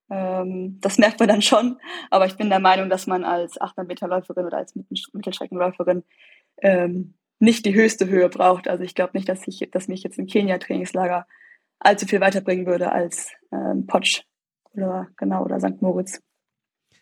Ähm, 0.10 0.80
das 0.82 0.98
merkt 0.98 1.20
man 1.20 1.30
dann 1.30 1.42
schon. 1.42 1.80
Aber 2.10 2.25
ich 2.25 2.36
bin 2.36 2.50
der 2.50 2.60
Meinung, 2.60 2.89
dass 2.89 3.08
man 3.08 3.24
als 3.24 3.60
800 3.60 3.88
Meter 3.88 4.08
Läuferin 4.08 4.46
oder 4.46 4.58
als 4.58 4.75
Mittelstreckenläuferin 4.75 6.04
ähm, 6.62 7.17
nicht 7.39 7.65
die 7.65 7.75
höchste 7.75 8.08
Höhe 8.08 8.29
braucht. 8.29 8.67
Also 8.67 8.84
ich 8.84 8.96
glaube 8.96 9.12
nicht, 9.13 9.29
dass, 9.29 9.48
ich, 9.48 9.70
dass 9.72 9.88
mich 9.88 10.03
jetzt 10.03 10.17
ein 10.17 10.27
Kenia-Trainingslager 10.27 11.27
allzu 11.79 12.08
viel 12.08 12.22
weiterbringen 12.22 12.65
würde 12.65 12.91
als 12.91 13.32
ähm, 13.51 13.86
Potsch 13.86 14.24
oder 14.74 15.08
genau 15.17 15.44
oder 15.44 15.60
St. 15.60 15.82
Moritz. 15.82 16.22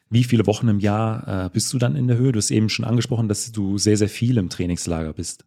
Wie 0.10 0.24
viele 0.24 0.46
Wochen 0.46 0.68
im 0.68 0.80
Jahr 0.80 1.46
äh, 1.46 1.50
bist 1.50 1.74
du 1.74 1.78
dann 1.78 1.96
in 1.96 2.08
der 2.08 2.18
Höhe? 2.18 2.32
Du 2.32 2.38
hast 2.38 2.52
eben 2.52 2.70
schon 2.70 2.86
angesprochen, 2.86 3.28
dass 3.28 3.52
du 3.52 3.78
sehr, 3.78 3.98
sehr 3.98 4.10
viel 4.10 4.38
im 4.38 4.50
Trainingslager 4.50 5.14
bist. 5.14 5.46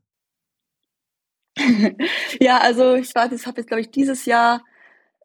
ja, 2.41 2.59
also 2.59 2.95
ich 2.95 3.15
war, 3.15 3.29
das 3.29 3.47
habe 3.47 3.59
jetzt, 3.61 3.69
glaube 3.69 3.81
ich, 3.81 3.91
dieses 3.91 4.25
Jahr 4.25 4.65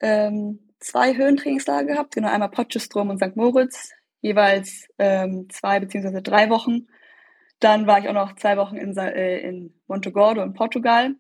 ähm, 0.02 0.60
zwei 0.80 1.16
Höhentrainingslager 1.16 1.86
gehabt, 1.86 2.16
genau 2.16 2.30
einmal 2.30 2.50
Potchefstroom 2.50 3.10
und 3.10 3.18
St. 3.18 3.36
Moritz, 3.36 3.92
jeweils 4.22 4.88
ähm, 5.00 5.48
zwei 5.50 5.80
beziehungsweise 5.80 6.22
drei 6.22 6.50
Wochen. 6.50 6.88
Dann 7.64 7.88
war 7.88 8.00
ich 8.00 8.10
auch 8.10 8.14
noch 8.14 8.36
zwei 8.36 8.58
Wochen 8.58 8.76
in, 8.76 8.96
äh, 8.98 9.40
in 9.40 9.74
Montegordo 9.88 10.44
in 10.44 10.54
Portugal 10.54 11.16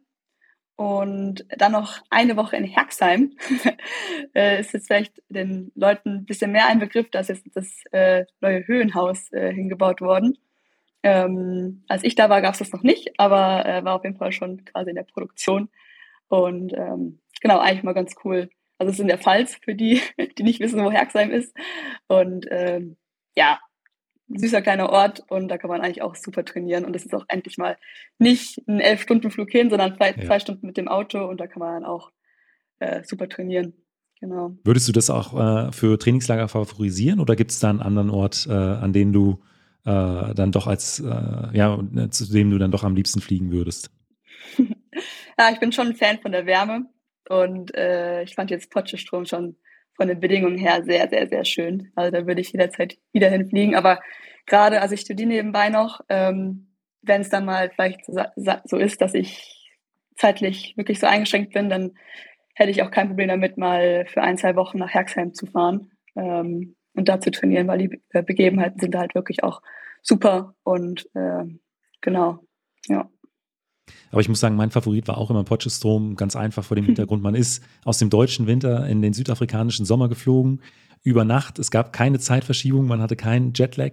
und 0.75 1.45
dann 1.57 1.71
noch 1.71 2.01
eine 2.09 2.35
Woche 2.35 2.57
in 2.57 2.65
Herxheim. 2.65 3.37
äh, 4.35 4.59
ist 4.59 4.73
jetzt 4.73 4.87
vielleicht 4.87 5.21
den 5.29 5.71
Leuten 5.73 6.09
ein 6.09 6.25
bisschen 6.25 6.51
mehr 6.51 6.67
ein 6.67 6.79
Begriff, 6.79 7.09
da 7.11 7.21
ist 7.21 7.29
jetzt 7.29 7.47
das 7.53 7.83
äh, 7.91 8.25
neue 8.41 8.67
Höhenhaus 8.67 9.31
äh, 9.31 9.53
hingebaut 9.53 10.01
worden. 10.01 10.37
Ähm, 11.01 11.83
als 11.87 12.03
ich 12.03 12.15
da 12.15 12.29
war, 12.29 12.41
gab 12.41 12.53
es 12.53 12.59
das 12.59 12.73
noch 12.73 12.83
nicht, 12.83 13.17
aber 13.17 13.65
äh, 13.65 13.85
war 13.85 13.95
auf 13.95 14.03
jeden 14.03 14.17
Fall 14.17 14.33
schon 14.33 14.65
quasi 14.65 14.89
in 14.89 14.97
der 14.97 15.03
Produktion. 15.03 15.69
Und 16.27 16.73
ähm, 16.73 17.21
genau, 17.41 17.59
eigentlich 17.59 17.83
mal 17.83 17.93
ganz 17.93 18.15
cool. 18.25 18.49
Also 18.77 18.89
es 18.89 18.95
ist 18.95 19.01
in 19.01 19.07
der 19.07 19.17
Pfalz 19.17 19.55
für 19.63 19.75
die, 19.75 20.01
die 20.37 20.43
nicht 20.43 20.59
wissen, 20.59 20.83
wo 20.83 20.91
Herxheim 20.91 21.31
ist. 21.31 21.55
Und 22.07 22.47
ähm, 22.51 22.97
ja, 23.33 23.59
süßer 24.27 24.61
kleiner 24.61 24.89
Ort 24.89 25.23
und 25.29 25.47
da 25.49 25.57
kann 25.57 25.69
man 25.69 25.81
eigentlich 25.81 26.01
auch 26.01 26.15
super 26.15 26.45
trainieren. 26.45 26.85
Und 26.85 26.95
es 26.95 27.05
ist 27.05 27.13
auch 27.13 27.25
endlich 27.27 27.57
mal 27.57 27.77
nicht 28.19 28.61
ein 28.67 28.79
elf 28.79 29.01
Stunden 29.01 29.31
Flug 29.31 29.51
hin, 29.51 29.69
sondern 29.69 29.95
vielleicht 29.95 30.19
ja. 30.19 30.25
zwei 30.25 30.39
Stunden 30.39 30.65
mit 30.65 30.77
dem 30.77 30.87
Auto 30.87 31.25
und 31.25 31.39
da 31.39 31.47
kann 31.47 31.59
man 31.59 31.73
dann 31.73 31.85
auch 31.85 32.11
äh, 32.79 33.03
super 33.03 33.29
trainieren. 33.29 33.73
Genau. 34.19 34.55
Würdest 34.63 34.87
du 34.87 34.93
das 34.93 35.09
auch 35.09 35.37
äh, 35.37 35.71
für 35.73 35.99
Trainingslager 35.99 36.47
favorisieren 36.47 37.19
oder 37.19 37.35
gibt 37.35 37.51
es 37.51 37.59
da 37.59 37.69
einen 37.69 37.81
anderen 37.81 38.09
Ort, 38.09 38.47
äh, 38.49 38.53
an 38.53 38.93
den 38.93 39.11
du 39.11 39.43
äh, 39.85 40.33
dann 40.33 40.53
doch 40.53 40.67
als, 40.67 40.99
äh, 40.99 41.57
ja, 41.57 41.77
zu 42.09 42.31
dem 42.31 42.49
du 42.49 42.57
dann 42.57 42.71
doch 42.71 42.83
am 42.83 42.95
liebsten 42.95 43.19
fliegen 43.19 43.51
würdest? 43.51 43.91
ja, 44.57 45.49
ich 45.51 45.59
bin 45.59 45.73
schon 45.73 45.87
ein 45.87 45.95
Fan 45.95 46.19
von 46.19 46.31
der 46.31 46.45
Wärme 46.45 46.85
und 47.27 47.75
äh, 47.75 48.23
ich 48.23 48.35
fand 48.35 48.49
jetzt 48.49 48.71
Potschestrom 48.71 49.25
schon 49.25 49.57
von 49.95 50.07
den 50.07 50.19
Bedingungen 50.19 50.57
her 50.57 50.83
sehr, 50.83 51.09
sehr, 51.09 51.27
sehr 51.27 51.45
schön. 51.45 51.91
Also 51.95 52.11
da 52.11 52.25
würde 52.25 52.41
ich 52.41 52.51
jederzeit 52.51 52.97
wieder 53.11 53.29
hinfliegen. 53.29 53.75
Aber 53.75 53.99
gerade, 54.45 54.81
also 54.81 54.93
ich 54.95 55.01
studiere 55.01 55.29
nebenbei 55.29 55.69
noch, 55.69 56.01
ähm, 56.09 56.73
wenn 57.01 57.21
es 57.21 57.29
dann 57.29 57.45
mal 57.45 57.69
vielleicht 57.69 58.05
so, 58.05 58.77
ist, 58.77 59.01
dass 59.01 59.13
ich 59.13 59.71
zeitlich 60.15 60.75
wirklich 60.77 60.99
so 60.99 61.07
eingeschränkt 61.07 61.53
bin, 61.53 61.69
dann 61.69 61.91
hätte 62.55 62.71
ich 62.71 62.81
auch 62.81 62.91
kein 62.91 63.07
Problem 63.07 63.27
damit, 63.29 63.57
mal 63.57 64.05
für 64.07 64.21
ein, 64.21 64.37
zwei 64.37 64.55
Wochen 64.55 64.77
nach 64.77 64.93
Herxheim 64.93 65.33
zu 65.33 65.45
fahren 65.47 65.91
ähm, 66.15 66.75
und 66.93 67.09
da 67.09 67.19
zu 67.19 67.31
trainieren, 67.31 67.67
weil 67.67 67.79
die 67.79 68.01
äh, 68.11 68.23
Begebenheiten 68.23 68.79
sind 68.79 68.95
halt 68.95 69.15
wirklich 69.15 69.43
auch 69.43 69.61
super 70.01 70.55
und 70.63 71.09
äh, 71.15 71.45
genau, 72.01 72.39
ja. 72.87 73.09
Aber 74.11 74.21
ich 74.21 74.29
muss 74.29 74.39
sagen, 74.39 74.55
mein 74.55 74.71
Favorit 74.71 75.07
war 75.07 75.17
auch 75.17 75.29
immer 75.29 75.43
Potchefstroom, 75.43 76.15
ganz 76.15 76.35
einfach 76.35 76.63
vor 76.63 76.75
dem 76.75 76.85
Hintergrund. 76.87 77.23
Man 77.23 77.35
ist 77.35 77.63
aus 77.83 77.97
dem 77.97 78.09
deutschen 78.09 78.47
Winter 78.47 78.87
in 78.87 79.01
den 79.01 79.13
südafrikanischen 79.13 79.85
Sommer 79.85 80.09
geflogen, 80.09 80.61
über 81.03 81.25
Nacht. 81.25 81.59
Es 81.59 81.71
gab 81.71 81.91
keine 81.93 82.19
Zeitverschiebung, 82.19 82.87
man 82.87 83.01
hatte 83.01 83.15
keinen 83.15 83.53
Jetlag. 83.53 83.91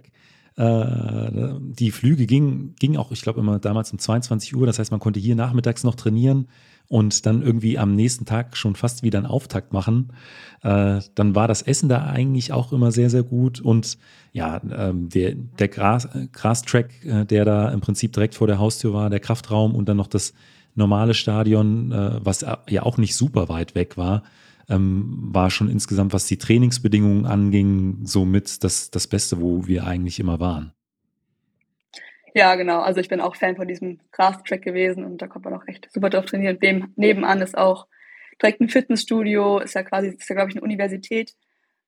Äh, 0.55 1.53
die 1.59 1.91
Flüge 1.91 2.25
gingen, 2.25 2.75
gingen 2.79 2.97
auch, 2.97 3.11
ich 3.11 3.21
glaube, 3.21 3.39
immer 3.39 3.59
damals 3.59 3.91
um 3.91 3.99
22 3.99 4.55
Uhr. 4.55 4.65
Das 4.65 4.79
heißt, 4.79 4.91
man 4.91 4.99
konnte 4.99 5.19
hier 5.19 5.35
nachmittags 5.35 5.83
noch 5.83 5.95
trainieren 5.95 6.47
und 6.91 7.25
dann 7.25 7.41
irgendwie 7.41 7.77
am 7.77 7.95
nächsten 7.95 8.25
Tag 8.25 8.57
schon 8.57 8.75
fast 8.75 9.01
wieder 9.01 9.17
einen 9.17 9.25
Auftakt 9.25 9.71
machen. 9.71 10.11
Äh, 10.61 10.99
dann 11.15 11.35
war 11.35 11.47
das 11.47 11.61
Essen 11.61 11.87
da 11.87 12.05
eigentlich 12.05 12.51
auch 12.51 12.73
immer 12.73 12.91
sehr, 12.91 13.09
sehr 13.09 13.23
gut. 13.23 13.61
Und 13.61 13.97
ja, 14.33 14.59
ähm, 14.69 15.07
der, 15.07 15.35
der 15.35 15.69
Gras, 15.69 16.09
Grastrack, 16.33 16.89
äh, 17.05 17.25
der 17.25 17.45
da 17.45 17.69
im 17.69 17.79
Prinzip 17.79 18.11
direkt 18.11 18.35
vor 18.35 18.47
der 18.47 18.59
Haustür 18.59 18.93
war, 18.93 19.09
der 19.09 19.21
Kraftraum 19.21 19.73
und 19.73 19.87
dann 19.87 19.95
noch 19.95 20.07
das 20.07 20.33
normale 20.75 21.13
Stadion, 21.13 21.93
äh, 21.93 22.19
was 22.21 22.45
ja 22.69 22.83
auch 22.83 22.97
nicht 22.97 23.15
super 23.15 23.47
weit 23.47 23.73
weg 23.73 23.95
war, 23.95 24.23
ähm, 24.67 25.29
war 25.31 25.49
schon 25.49 25.69
insgesamt, 25.69 26.11
was 26.11 26.25
die 26.25 26.37
Trainingsbedingungen 26.37 27.25
anging, 27.25 27.99
somit 28.03 28.65
das, 28.65 28.91
das 28.91 29.07
Beste, 29.07 29.39
wo 29.39 29.65
wir 29.65 29.87
eigentlich 29.87 30.19
immer 30.19 30.41
waren. 30.41 30.73
Ja, 32.33 32.55
genau. 32.55 32.81
Also 32.81 33.01
ich 33.01 33.09
bin 33.09 33.21
auch 33.21 33.35
Fan 33.35 33.55
von 33.55 33.67
diesem 33.67 33.99
Grastrack 34.11 34.61
gewesen 34.61 35.03
und 35.03 35.21
da 35.21 35.27
kommt 35.27 35.45
man 35.45 35.53
auch 35.53 35.67
echt 35.67 35.91
super 35.91 36.09
drauf 36.09 36.25
trainieren. 36.25 36.59
Dem, 36.59 36.93
nebenan 36.95 37.41
ist 37.41 37.57
auch 37.57 37.87
direkt 38.41 38.61
ein 38.61 38.69
Fitnessstudio, 38.69 39.59
ist 39.59 39.75
ja 39.75 39.83
quasi, 39.83 40.09
ist 40.09 40.29
ja 40.29 40.35
glaube 40.35 40.49
ich 40.49 40.55
eine 40.55 40.63
Universität. 40.63 41.35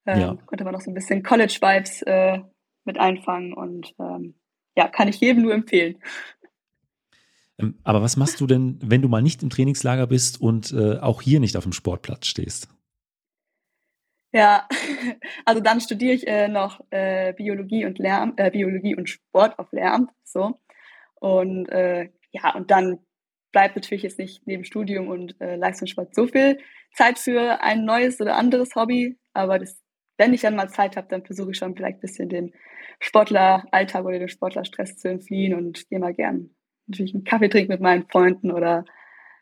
Ähm, 0.05 0.19
ja. 0.19 0.37
Konnte 0.45 0.65
man 0.65 0.75
auch 0.75 0.81
so 0.81 0.91
ein 0.91 0.95
bisschen 0.95 1.23
College-Vibes 1.23 2.01
äh, 2.03 2.39
mit 2.83 2.99
einfangen 2.99 3.53
und 3.53 3.93
ähm, 3.99 4.35
ja, 4.75 4.87
kann 4.87 5.07
ich 5.07 5.19
jedem 5.19 5.43
nur 5.43 5.53
empfehlen. 5.53 5.97
Ähm, 7.57 7.79
aber 7.83 8.01
was 8.01 8.17
machst 8.17 8.41
du 8.41 8.47
denn, 8.47 8.79
wenn 8.81 9.01
du 9.01 9.07
mal 9.07 9.21
nicht 9.21 9.43
im 9.43 9.49
Trainingslager 9.49 10.07
bist 10.07 10.41
und 10.41 10.71
äh, 10.71 10.97
auch 10.97 11.21
hier 11.21 11.39
nicht 11.39 11.55
auf 11.55 11.63
dem 11.63 11.73
Sportplatz 11.73 12.27
stehst? 12.27 12.67
Ja, 14.33 14.67
also 15.45 15.61
dann 15.61 15.79
studiere 15.79 16.13
ich 16.13 16.27
äh, 16.27 16.47
noch 16.47 16.81
äh, 16.89 17.33
Biologie 17.33 17.85
und 17.85 17.99
Lärm, 17.99 18.33
äh, 18.37 18.49
Biologie 18.49 18.95
und 18.95 19.07
Sport 19.07 19.59
auf 19.59 19.71
Lärm, 19.71 20.09
so. 20.33 20.59
Und 21.15 21.69
äh, 21.69 22.09
ja, 22.31 22.53
und 22.55 22.71
dann 22.71 22.99
bleibt 23.53 23.75
natürlich 23.75 24.03
jetzt 24.03 24.19
nicht 24.19 24.45
neben 24.45 24.65
Studium 24.65 25.07
und 25.07 25.39
äh, 25.39 25.55
Leistungssport 25.55 26.13
so 26.13 26.27
viel 26.27 26.57
Zeit 26.93 27.19
für 27.19 27.61
ein 27.61 27.85
neues 27.85 28.19
oder 28.19 28.35
anderes 28.35 28.75
Hobby, 28.75 29.17
aber 29.33 29.59
das, 29.59 29.81
wenn 30.17 30.33
ich 30.33 30.41
dann 30.41 30.55
mal 30.55 30.69
Zeit 30.69 30.97
habe, 30.97 31.07
dann 31.07 31.23
versuche 31.23 31.51
ich 31.51 31.57
schon 31.57 31.75
vielleicht 31.75 31.97
ein 31.97 32.01
bisschen 32.01 32.29
dem 32.29 32.51
Sportleralltag 32.99 34.05
oder 34.05 34.19
dem 34.19 34.27
Sportlerstress 34.27 34.97
zu 34.97 35.09
entfliehen 35.09 35.55
und 35.55 35.87
gehe 35.89 35.99
mal 35.99 36.13
gern 36.13 36.49
natürlich 36.87 37.13
einen 37.13 37.23
Kaffee 37.23 37.49
trinken 37.49 37.71
mit 37.71 37.81
meinen 37.81 38.07
Freunden 38.09 38.51
oder 38.51 38.85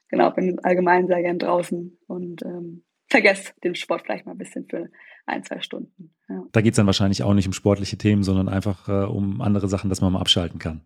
genau, 0.10 0.30
bin 0.32 0.60
allgemein 0.60 1.08
sehr 1.08 1.22
gern 1.22 1.40
draußen 1.40 1.98
und 2.08 2.44
ähm, 2.44 2.84
vergesse 3.12 3.54
den 3.64 3.76
Sport 3.76 4.04
vielleicht 4.04 4.26
mal 4.26 4.32
ein 4.32 4.38
bisschen 4.38 4.66
für 4.68 4.90
ein, 5.26 5.44
zwei 5.44 5.62
Stunden. 5.62 6.12
Ja. 6.30 6.44
Da 6.52 6.62
geht 6.62 6.74
es 6.74 6.78
dann 6.78 6.86
wahrscheinlich 6.86 7.24
auch 7.24 7.34
nicht 7.34 7.48
um 7.48 7.54
sportliche 7.54 7.98
Themen, 7.98 8.24
sondern 8.24 8.50
einfach 8.50 8.88
äh, 8.88 9.06
um 9.06 9.42
andere 9.42 9.68
Sachen, 9.68 9.90
dass 9.90 10.02
man 10.02 10.14
mal 10.14 10.20
abschalten 10.20 10.60
kann. 10.60 10.82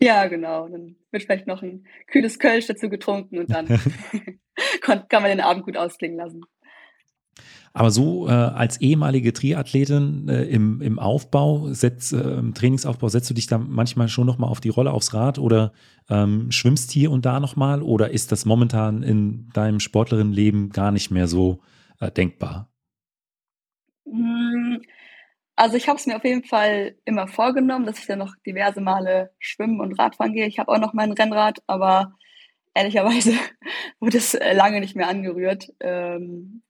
Ja, 0.00 0.26
genau. 0.28 0.68
Dann 0.68 0.96
wird 1.10 1.24
vielleicht 1.24 1.46
noch 1.46 1.62
ein 1.62 1.84
kühles 2.06 2.38
Kölsch 2.38 2.66
dazu 2.66 2.88
getrunken 2.88 3.38
und 3.38 3.50
dann 3.50 3.66
kann 4.80 5.22
man 5.22 5.30
den 5.30 5.40
Abend 5.40 5.64
gut 5.64 5.76
ausklingen 5.76 6.16
lassen. 6.16 6.42
Aber 7.72 7.90
so 7.90 8.28
äh, 8.28 8.32
als 8.32 8.80
ehemalige 8.80 9.32
Triathletin 9.32 10.28
äh, 10.28 10.44
im, 10.44 10.80
im 10.80 10.98
Aufbau, 10.98 11.72
setz, 11.72 12.12
äh, 12.12 12.18
im 12.18 12.54
Trainingsaufbau, 12.54 13.08
setzt 13.08 13.30
du 13.30 13.34
dich 13.34 13.46
da 13.46 13.58
manchmal 13.58 14.08
schon 14.08 14.26
nochmal 14.26 14.50
auf 14.50 14.60
die 14.60 14.68
Rolle 14.68 14.90
aufs 14.90 15.14
Rad 15.14 15.38
oder 15.38 15.72
ähm, 16.08 16.50
schwimmst 16.50 16.90
hier 16.90 17.10
und 17.10 17.24
da 17.24 17.40
nochmal? 17.40 17.82
Oder 17.82 18.10
ist 18.10 18.32
das 18.32 18.44
momentan 18.44 19.02
in 19.02 19.48
deinem 19.52 19.80
Sportlerinnenleben 19.80 20.70
gar 20.70 20.90
nicht 20.90 21.10
mehr 21.10 21.28
so 21.28 21.60
äh, 22.00 22.10
denkbar? 22.10 22.68
Hm, 24.06 24.80
also 25.54 25.76
ich 25.76 25.88
habe 25.88 25.98
es 25.98 26.06
mir 26.06 26.16
auf 26.16 26.24
jeden 26.24 26.44
Fall 26.44 26.96
immer 27.04 27.28
vorgenommen, 27.28 27.84
dass 27.84 27.98
ich 27.98 28.06
dann 28.06 28.20
noch 28.20 28.34
diverse 28.46 28.80
Male 28.80 29.32
schwimmen 29.38 29.80
und 29.80 29.98
Radfahren 29.98 30.32
gehe. 30.32 30.46
Ich 30.46 30.58
habe 30.58 30.72
auch 30.72 30.78
noch 30.78 30.94
mein 30.94 31.12
Rennrad, 31.12 31.58
aber 31.66 32.14
ehrlicherweise 32.74 33.32
wurde 34.00 34.18
es 34.18 34.34
äh, 34.34 34.52
lange 34.54 34.80
nicht 34.80 34.96
mehr 34.96 35.08
angerührt. 35.08 35.72
Ähm, 35.80 36.62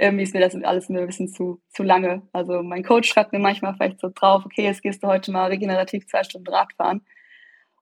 irgendwie 0.00 0.22
ist 0.22 0.34
mir 0.34 0.40
das 0.40 0.54
alles 0.62 0.88
ein 0.88 1.06
bisschen 1.06 1.28
zu, 1.28 1.60
zu 1.68 1.82
lange. 1.82 2.22
Also 2.32 2.62
mein 2.62 2.82
Coach 2.82 3.08
schreibt 3.08 3.32
mir 3.32 3.38
manchmal 3.38 3.74
vielleicht 3.74 4.00
so 4.00 4.10
drauf, 4.14 4.44
okay, 4.46 4.64
jetzt 4.64 4.82
gehst 4.82 5.02
du 5.02 5.08
heute 5.08 5.30
mal 5.30 5.48
regenerativ 5.48 6.06
zwei 6.06 6.24
Stunden 6.24 6.48
Radfahren 6.48 7.02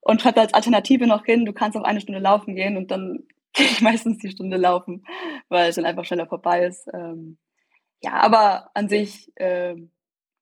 und 0.00 0.20
schreibt 0.20 0.38
als 0.38 0.52
Alternative 0.52 1.06
noch 1.06 1.24
hin, 1.24 1.44
du 1.44 1.52
kannst 1.52 1.78
auch 1.78 1.84
eine 1.84 2.00
Stunde 2.00 2.20
laufen 2.20 2.56
gehen 2.56 2.76
und 2.76 2.90
dann 2.90 3.24
gehe 3.52 3.66
ich 3.66 3.80
meistens 3.80 4.18
die 4.18 4.30
Stunde 4.30 4.56
laufen, 4.56 5.04
weil 5.48 5.68
es 5.68 5.76
dann 5.76 5.86
einfach 5.86 6.04
schneller 6.04 6.26
vorbei 6.26 6.64
ist. 6.64 6.88
Ähm, 6.92 7.38
ja, 8.02 8.12
aber 8.14 8.70
an 8.74 8.88
sich 8.88 9.32
äh, 9.36 9.76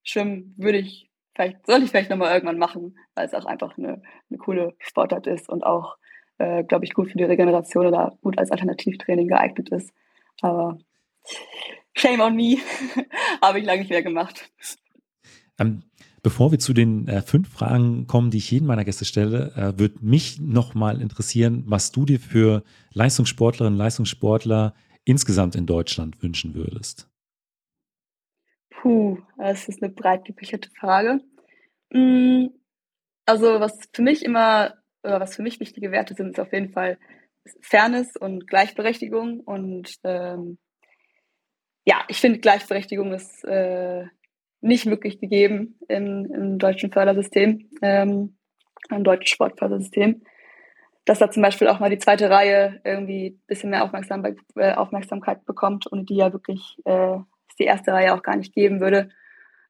schwimmen 0.02 0.54
würde 0.56 0.78
ich 0.78 1.10
vielleicht, 1.34 1.66
soll 1.66 1.82
ich 1.82 1.90
vielleicht 1.90 2.10
nochmal 2.10 2.32
irgendwann 2.32 2.58
machen, 2.58 2.98
weil 3.14 3.26
es 3.26 3.34
auch 3.34 3.44
einfach 3.44 3.76
eine, 3.76 4.02
eine 4.30 4.38
coole 4.38 4.74
Sportart 4.78 5.26
ist 5.26 5.48
und 5.48 5.64
auch, 5.64 5.96
äh, 6.38 6.64
glaube 6.64 6.84
ich, 6.84 6.94
gut 6.94 7.10
für 7.10 7.18
die 7.18 7.24
Regeneration 7.24 7.86
oder 7.86 8.16
gut 8.22 8.38
als 8.38 8.50
Alternativtraining 8.50 9.28
geeignet 9.28 9.68
ist. 9.68 9.92
Aber 10.40 10.78
Shame 11.94 12.20
on 12.20 12.36
me. 12.36 12.58
Habe 13.42 13.60
ich 13.60 13.64
lange 13.64 13.80
nicht 13.80 13.90
mehr 13.90 14.02
gemacht. 14.02 14.50
Ähm, 15.58 15.82
bevor 16.22 16.50
wir 16.50 16.58
zu 16.58 16.74
den 16.74 17.08
äh, 17.08 17.22
fünf 17.22 17.48
Fragen 17.48 18.06
kommen, 18.06 18.30
die 18.30 18.38
ich 18.38 18.50
jedem 18.50 18.66
meiner 18.68 18.84
Gäste 18.84 19.04
stelle, 19.04 19.52
äh, 19.56 19.78
würde 19.78 20.04
mich 20.04 20.40
nochmal 20.40 21.00
interessieren, 21.00 21.64
was 21.66 21.92
du 21.92 22.04
dir 22.04 22.20
für 22.20 22.62
Leistungssportlerinnen, 22.92 23.78
Leistungssportler 23.78 24.74
insgesamt 25.04 25.54
in 25.54 25.66
Deutschland 25.66 26.22
wünschen 26.22 26.54
würdest. 26.54 27.08
Puh, 28.70 29.18
das 29.38 29.68
ist 29.68 29.82
eine 29.82 29.92
breit 29.92 30.24
gefächerte 30.24 30.68
Frage. 30.78 31.20
Mm, 31.90 32.48
also 33.24 33.60
was 33.60 33.88
für 33.92 34.02
mich 34.02 34.24
immer, 34.24 34.74
oder 35.02 35.20
was 35.20 35.36
für 35.36 35.42
mich 35.42 35.60
wichtige 35.60 35.90
Werte 35.92 36.14
sind, 36.14 36.30
ist 36.30 36.40
auf 36.40 36.52
jeden 36.52 36.72
Fall 36.72 36.98
Fairness 37.60 38.16
und 38.16 38.46
Gleichberechtigung 38.48 39.40
und 39.40 39.94
ähm, 40.04 40.58
ja, 41.86 42.02
ich 42.08 42.20
finde, 42.20 42.40
Gleichberechtigung 42.40 43.12
ist 43.12 43.44
äh, 43.44 44.04
nicht 44.60 44.86
wirklich 44.86 45.20
gegeben 45.20 45.78
im, 45.88 46.26
im 46.26 46.58
deutschen 46.58 46.90
Fördersystem, 46.90 47.70
ähm, 47.80 48.36
im 48.90 49.04
deutschen 49.04 49.28
Sportfördersystem. 49.28 50.22
Dass 51.04 51.20
da 51.20 51.30
zum 51.30 51.44
Beispiel 51.44 51.68
auch 51.68 51.78
mal 51.78 51.88
die 51.88 51.98
zweite 51.98 52.28
Reihe 52.28 52.80
irgendwie 52.82 53.28
ein 53.28 53.46
bisschen 53.46 53.70
mehr 53.70 53.84
Aufmerksamkeit, 53.84 54.36
äh, 54.56 54.74
Aufmerksamkeit 54.74 55.46
bekommt, 55.46 55.90
ohne 55.92 56.04
die 56.04 56.16
ja 56.16 56.32
wirklich 56.32 56.76
äh, 56.84 57.18
die 57.60 57.64
erste 57.64 57.92
Reihe 57.92 58.12
auch 58.12 58.24
gar 58.24 58.34
nicht 58.34 58.52
geben 58.52 58.80
würde. 58.80 59.10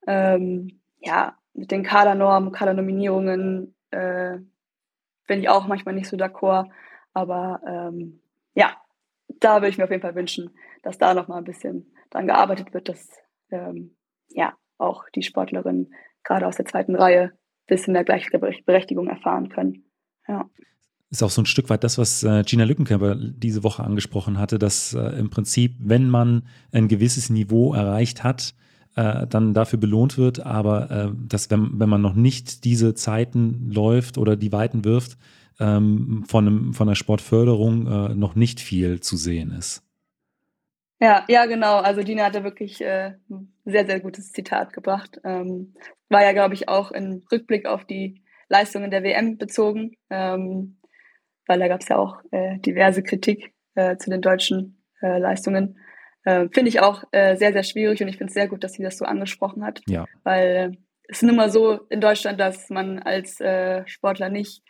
Ähm, 0.06 0.80
ja, 1.00 1.36
mit 1.52 1.70
den 1.70 1.82
Kadernormen, 1.82 2.52
Kadernominierungen 2.52 3.74
äh, 3.90 4.38
bin 5.26 5.40
ich 5.40 5.50
auch 5.50 5.66
manchmal 5.66 5.94
nicht 5.94 6.08
so 6.08 6.16
d'accord. 6.16 6.70
Aber 7.12 7.60
ähm, 7.66 8.20
ja, 8.54 8.74
da 9.40 9.56
würde 9.56 9.68
ich 9.68 9.76
mir 9.76 9.84
auf 9.84 9.90
jeden 9.90 10.02
Fall 10.02 10.14
wünschen, 10.14 10.56
dass 10.82 10.96
da 10.96 11.12
noch 11.12 11.28
mal 11.28 11.36
ein 11.36 11.44
bisschen 11.44 11.92
daran 12.16 12.26
gearbeitet 12.26 12.72
wird, 12.72 12.88
dass 12.88 13.08
ähm, 13.50 13.94
ja 14.28 14.54
auch 14.78 15.04
die 15.14 15.22
Sportlerinnen 15.22 15.92
gerade 16.24 16.46
aus 16.46 16.56
der 16.56 16.64
zweiten 16.64 16.96
Reihe 16.96 17.24
ein 17.24 17.32
bisschen 17.66 17.92
mehr 17.92 18.04
Gleichberechtigung 18.04 19.08
erfahren 19.08 19.48
können. 19.50 19.84
Ja. 20.26 20.48
Ist 21.10 21.22
auch 21.22 21.30
so 21.30 21.42
ein 21.42 21.46
Stück 21.46 21.70
weit 21.70 21.84
das, 21.84 21.98
was 21.98 22.22
äh, 22.24 22.42
Gina 22.44 22.64
Lückenkämper 22.64 23.14
diese 23.14 23.62
Woche 23.62 23.84
angesprochen 23.84 24.38
hatte, 24.38 24.58
dass 24.58 24.92
äh, 24.92 25.18
im 25.18 25.30
Prinzip, 25.30 25.76
wenn 25.78 26.10
man 26.10 26.48
ein 26.72 26.88
gewisses 26.88 27.30
Niveau 27.30 27.74
erreicht 27.74 28.24
hat, 28.24 28.54
äh, 28.96 29.26
dann 29.26 29.54
dafür 29.54 29.78
belohnt 29.78 30.18
wird, 30.18 30.44
aber 30.44 30.90
äh, 30.90 31.10
dass, 31.28 31.50
wenn, 31.50 31.78
wenn 31.78 31.88
man 31.88 32.00
noch 32.00 32.14
nicht 32.14 32.64
diese 32.64 32.94
Zeiten 32.94 33.70
läuft 33.70 34.18
oder 34.18 34.36
die 34.36 34.52
Weiten 34.52 34.84
wirft, 34.84 35.16
ähm, 35.60 36.24
von, 36.26 36.46
einem, 36.46 36.74
von 36.74 36.88
der 36.88 36.96
Sportförderung 36.96 37.86
äh, 37.86 38.14
noch 38.14 38.34
nicht 38.34 38.60
viel 38.60 39.00
zu 39.00 39.16
sehen 39.16 39.52
ist. 39.52 39.85
Ja, 41.00 41.24
ja, 41.28 41.46
genau. 41.46 41.76
Also 41.78 42.02
Dina 42.02 42.24
hatte 42.24 42.42
wirklich 42.42 42.80
äh, 42.80 43.12
ein 43.28 43.52
sehr, 43.64 43.86
sehr 43.86 44.00
gutes 44.00 44.32
Zitat 44.32 44.72
gebracht. 44.72 45.20
Ähm, 45.24 45.74
war 46.08 46.24
ja, 46.24 46.32
glaube 46.32 46.54
ich, 46.54 46.68
auch 46.68 46.90
im 46.90 47.22
Rückblick 47.30 47.66
auf 47.66 47.84
die 47.84 48.22
Leistungen 48.48 48.90
der 48.90 49.02
WM 49.02 49.38
bezogen, 49.38 49.96
ähm, 50.08 50.78
weil 51.46 51.58
da 51.58 51.68
gab 51.68 51.80
es 51.80 51.88
ja 51.88 51.98
auch 51.98 52.22
äh, 52.30 52.58
diverse 52.58 53.02
Kritik 53.02 53.52
äh, 53.74 53.96
zu 53.96 54.08
den 54.08 54.22
deutschen 54.22 54.82
äh, 55.02 55.18
Leistungen. 55.18 55.78
Äh, 56.24 56.48
finde 56.52 56.68
ich 56.68 56.80
auch 56.80 57.04
äh, 57.12 57.36
sehr, 57.36 57.52
sehr 57.52 57.62
schwierig 57.62 58.00
und 58.00 58.08
ich 58.08 58.16
finde 58.16 58.30
es 58.30 58.34
sehr 58.34 58.48
gut, 58.48 58.64
dass 58.64 58.72
sie 58.72 58.82
das 58.82 58.96
so 58.96 59.04
angesprochen 59.04 59.64
hat. 59.64 59.82
Ja. 59.88 60.06
Weil 60.24 60.78
es 61.08 61.18
ist 61.18 61.22
nun 61.24 61.36
mal 61.36 61.50
so 61.50 61.82
in 61.88 62.00
Deutschland, 62.00 62.40
dass 62.40 62.68
man 62.68 62.98
als 62.98 63.40
Sportler 63.86 64.28
nicht 64.28 64.62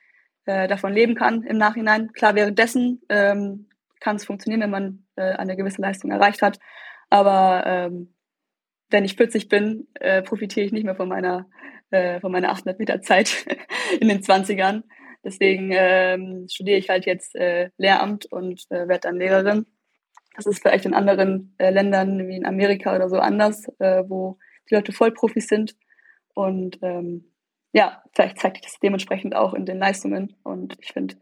davon 0.44 0.92
leben 0.92 1.14
kann 1.14 1.42
im 1.44 1.56
Nachhinein. 1.56 2.12
Klar, 2.12 2.34
währenddessen 2.34 3.00
ähm, 3.08 3.68
kann 4.00 4.16
es 4.16 4.24
funktionieren, 4.24 4.60
wenn 4.60 4.70
man 4.70 5.06
äh, 5.16 5.32
eine 5.34 5.56
gewisse 5.56 5.82
Leistung 5.82 6.10
erreicht 6.10 6.42
hat. 6.42 6.58
Aber 7.10 7.64
ähm, 7.66 8.14
wenn 8.90 9.04
ich 9.04 9.16
40 9.16 9.48
bin, 9.48 9.88
äh, 9.94 10.22
profitiere 10.22 10.66
ich 10.66 10.72
nicht 10.72 10.84
mehr 10.84 10.96
von 10.96 11.08
meiner, 11.08 11.48
äh, 11.90 12.20
von 12.20 12.32
meiner 12.32 12.50
800 12.50 12.78
Meter 12.78 13.02
Zeit 13.02 13.46
in 14.00 14.08
den 14.08 14.20
20ern. 14.20 14.82
Deswegen 15.24 15.70
ähm, 15.72 16.46
studiere 16.48 16.78
ich 16.78 16.88
halt 16.88 17.04
jetzt 17.04 17.34
äh, 17.34 17.70
Lehramt 17.78 18.26
und 18.26 18.64
äh, 18.70 18.86
werde 18.86 19.00
dann 19.00 19.16
Lehrerin. 19.16 19.66
Das 20.36 20.46
ist 20.46 20.60
vielleicht 20.60 20.84
in 20.84 20.94
anderen 20.94 21.54
äh, 21.58 21.70
Ländern 21.70 22.28
wie 22.28 22.36
in 22.36 22.46
Amerika 22.46 22.94
oder 22.94 23.08
so 23.08 23.18
anders, 23.18 23.66
äh, 23.78 24.04
wo 24.06 24.38
die 24.70 24.74
Leute 24.74 24.92
Vollprofis 24.92 25.48
sind. 25.48 25.74
Und 26.34 26.78
ähm, 26.82 27.32
ja, 27.72 28.02
vielleicht 28.14 28.38
zeigt 28.38 28.56
sich 28.56 28.64
das 28.64 28.78
dementsprechend 28.80 29.34
auch 29.34 29.54
in 29.54 29.66
den 29.66 29.78
Leistungen. 29.78 30.36
Und 30.44 30.76
ich 30.80 30.92
finde, 30.92 31.16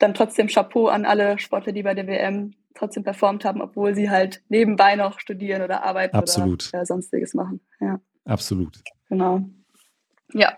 dann 0.00 0.14
trotzdem 0.14 0.48
Chapeau 0.48 0.88
an 0.88 1.04
alle 1.04 1.38
Sportler, 1.38 1.72
die 1.72 1.84
bei 1.84 1.94
der 1.94 2.06
WM 2.06 2.54
trotzdem 2.74 3.04
performt 3.04 3.44
haben, 3.44 3.60
obwohl 3.60 3.94
sie 3.94 4.10
halt 4.10 4.42
nebenbei 4.48 4.96
noch 4.96 5.20
studieren 5.20 5.62
oder 5.62 5.84
arbeiten 5.84 6.16
Absolut. 6.16 6.70
oder 6.72 6.82
äh, 6.82 6.86
sonstiges 6.86 7.34
machen. 7.34 7.60
Ja. 7.80 8.00
Absolut. 8.24 8.82
Genau. 9.08 9.42
Ja. 10.32 10.56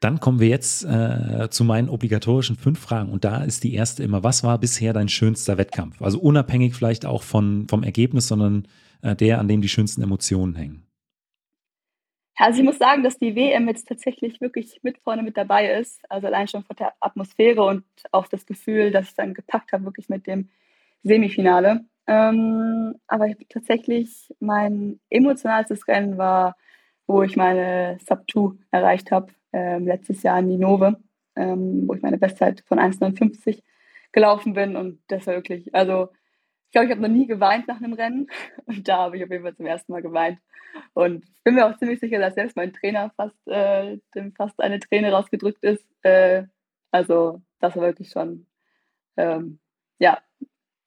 Dann 0.00 0.20
kommen 0.20 0.40
wir 0.40 0.48
jetzt 0.48 0.84
äh, 0.84 1.48
zu 1.50 1.64
meinen 1.64 1.88
obligatorischen 1.88 2.56
fünf 2.56 2.78
Fragen. 2.78 3.10
Und 3.10 3.24
da 3.24 3.42
ist 3.42 3.64
die 3.64 3.74
erste 3.74 4.02
immer, 4.02 4.22
was 4.22 4.44
war 4.44 4.58
bisher 4.58 4.92
dein 4.92 5.08
schönster 5.08 5.56
Wettkampf? 5.56 6.02
Also 6.02 6.18
unabhängig 6.18 6.74
vielleicht 6.74 7.06
auch 7.06 7.22
von, 7.22 7.66
vom 7.68 7.82
Ergebnis, 7.82 8.28
sondern 8.28 8.66
äh, 9.02 9.14
der, 9.14 9.38
an 9.38 9.48
dem 9.48 9.62
die 9.62 9.68
schönsten 9.68 10.02
Emotionen 10.02 10.56
hängen. 10.56 10.86
Also 12.36 12.58
ich 12.60 12.64
muss 12.64 12.78
sagen, 12.78 13.02
dass 13.04 13.18
die 13.18 13.36
WM 13.36 13.68
jetzt 13.68 13.86
tatsächlich 13.88 14.40
wirklich 14.40 14.80
mit 14.82 14.98
vorne 14.98 15.22
mit 15.22 15.36
dabei 15.36 15.72
ist. 15.72 16.00
Also 16.10 16.26
allein 16.26 16.48
schon 16.48 16.64
von 16.64 16.76
der 16.76 16.92
Atmosphäre 17.00 17.64
und 17.64 17.84
auch 18.10 18.26
das 18.26 18.44
Gefühl, 18.46 18.90
dass 18.90 19.08
ich 19.10 19.14
dann 19.14 19.34
gepackt 19.34 19.72
habe, 19.72 19.84
wirklich 19.84 20.08
mit 20.08 20.26
dem 20.26 20.48
Semifinale. 21.04 21.84
Ähm, 22.06 22.96
aber 23.06 23.28
tatsächlich 23.48 24.34
mein 24.40 25.00
emotionalstes 25.10 25.86
Rennen 25.88 26.18
war, 26.18 26.56
wo 27.06 27.22
ich 27.22 27.36
meine 27.36 27.98
Sub 28.06 28.24
2 28.30 28.56
erreicht 28.70 29.10
habe, 29.10 29.32
ähm, 29.52 29.86
letztes 29.86 30.22
Jahr 30.22 30.38
in 30.40 30.48
Ninove, 30.48 30.96
ähm, 31.36 31.84
wo 31.86 31.94
ich 31.94 32.02
meine 32.02 32.18
Bestzeit 32.18 32.62
von 32.66 32.78
1,59 32.78 33.62
gelaufen 34.12 34.54
bin. 34.54 34.76
Und 34.76 35.00
das 35.08 35.26
war 35.26 35.34
wirklich, 35.34 35.74
also 35.74 36.08
glaube, 36.74 36.86
ich 36.86 36.90
habe 36.90 37.00
noch 37.00 37.08
nie 37.08 37.26
geweint 37.26 37.68
nach 37.68 37.78
einem 37.78 37.94
Rennen 37.94 38.26
und 38.66 38.86
da 38.86 38.98
habe 38.98 39.16
ich 39.16 39.24
auf 39.24 39.30
jeden 39.30 39.42
Fall 39.42 39.56
zum 39.56 39.66
ersten 39.66 39.92
Mal 39.92 40.02
geweint. 40.02 40.38
Und 40.92 41.24
ich 41.24 41.42
bin 41.44 41.54
mir 41.54 41.66
auch 41.66 41.78
ziemlich 41.78 42.00
sicher, 42.00 42.18
dass 42.18 42.34
selbst 42.34 42.56
mein 42.56 42.72
Trainer 42.72 43.10
fast, 43.16 43.36
äh, 43.46 43.98
dem 44.14 44.32
fast 44.32 44.60
eine 44.60 44.80
Träne 44.80 45.12
rausgedrückt 45.12 45.62
ist. 45.64 45.86
Äh, 46.02 46.44
also 46.90 47.40
das 47.60 47.76
war 47.76 47.84
wirklich 47.84 48.10
schon, 48.10 48.46
ähm, 49.16 49.60
ja, 49.98 50.18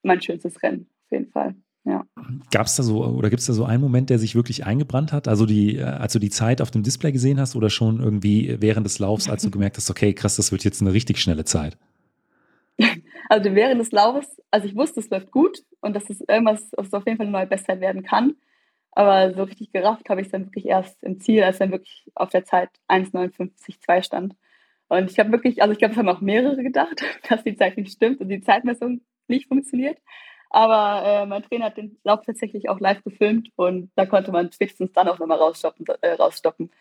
mein 0.03 0.21
schönstes 0.21 0.61
Rennen 0.61 0.89
auf 1.05 1.11
jeden 1.11 1.31
Fall. 1.31 1.55
Ja. 1.85 2.05
Gab 2.51 2.65
es 2.65 2.75
da 2.75 2.83
so 2.83 3.05
oder 3.05 3.29
gibt 3.29 3.39
es 3.39 3.45
da 3.45 3.53
so 3.53 3.63
einen 3.63 3.81
Moment, 3.81 4.09
der 4.09 4.19
sich 4.19 4.35
wirklich 4.35 4.65
eingebrannt 4.65 5.13
hat? 5.13 5.29
Also 5.29 5.45
die, 5.45 5.77
äh, 5.77 5.83
als 5.83 6.11
du 6.11 6.19
die 6.19 6.29
Zeit 6.29 6.61
auf 6.61 6.69
dem 6.69 6.83
Display 6.83 7.13
gesehen 7.13 7.39
hast 7.39 7.55
oder 7.55 7.69
schon 7.69 8.01
irgendwie 8.01 8.57
während 8.59 8.85
des 8.85 8.99
Laufs, 8.99 9.29
als 9.29 9.43
du 9.43 9.51
gemerkt 9.51 9.77
hast, 9.77 9.89
okay, 9.89 10.13
krass, 10.13 10.35
das 10.35 10.51
wird 10.51 10.65
jetzt 10.65 10.81
eine 10.81 10.91
richtig 10.91 11.19
schnelle 11.19 11.45
Zeit? 11.45 11.77
Also 13.29 13.53
während 13.55 13.81
des 13.81 13.91
Laufes, 13.91 14.41
also 14.51 14.67
ich 14.67 14.75
wusste, 14.75 14.99
es 14.99 15.09
läuft 15.09 15.31
gut 15.31 15.59
und 15.81 15.95
dass 15.95 16.09
es 16.09 16.21
irgendwas, 16.21 16.69
dass 16.71 16.87
es 16.87 16.93
auf 16.93 17.05
jeden 17.05 17.17
Fall 17.17 17.25
eine 17.27 17.37
neue 17.37 17.47
Bestzeit 17.47 17.81
werden 17.81 18.03
kann. 18.03 18.35
Aber 18.91 19.33
so 19.33 19.43
richtig 19.43 19.71
gerafft 19.71 20.09
habe 20.09 20.21
ich 20.21 20.27
es 20.27 20.31
dann 20.31 20.45
wirklich 20.45 20.65
erst 20.65 21.03
im 21.03 21.19
Ziel, 21.19 21.43
als 21.43 21.59
dann 21.59 21.71
wirklich 21.71 22.05
auf 22.15 22.29
der 22.29 22.45
Zeit 22.45 22.69
1,59,2 22.87 24.03
stand. 24.03 24.35
Und 24.87 25.11
ich 25.11 25.19
habe 25.19 25.31
wirklich, 25.31 25.61
also 25.61 25.73
ich 25.73 25.77
glaube, 25.79 25.91
es 25.93 25.97
haben 25.97 26.09
auch 26.09 26.21
mehrere 26.21 26.63
gedacht, 26.63 27.03
dass 27.29 27.43
die 27.43 27.55
Zeit 27.55 27.77
nicht 27.77 27.91
stimmt 27.91 28.21
und 28.21 28.29
die 28.29 28.41
Zeitmessung 28.41 29.01
nicht 29.27 29.47
funktioniert. 29.47 29.99
Aber 30.49 31.05
äh, 31.05 31.25
mein 31.25 31.43
Trainer 31.43 31.65
hat 31.65 31.77
den 31.77 31.99
Lauf 32.03 32.21
tatsächlich 32.25 32.69
auch 32.69 32.79
live 32.79 33.03
gefilmt 33.03 33.49
und 33.57 33.91
da 33.95 34.05
konnte 34.05 34.31
man 34.31 34.51
spätestens 34.51 34.93
dann 34.93 35.09
auch 35.09 35.19
nochmal 35.19 35.37
rausstoppen, 35.37 35.85
äh, 36.01 36.13
rausstoppen, 36.13 36.71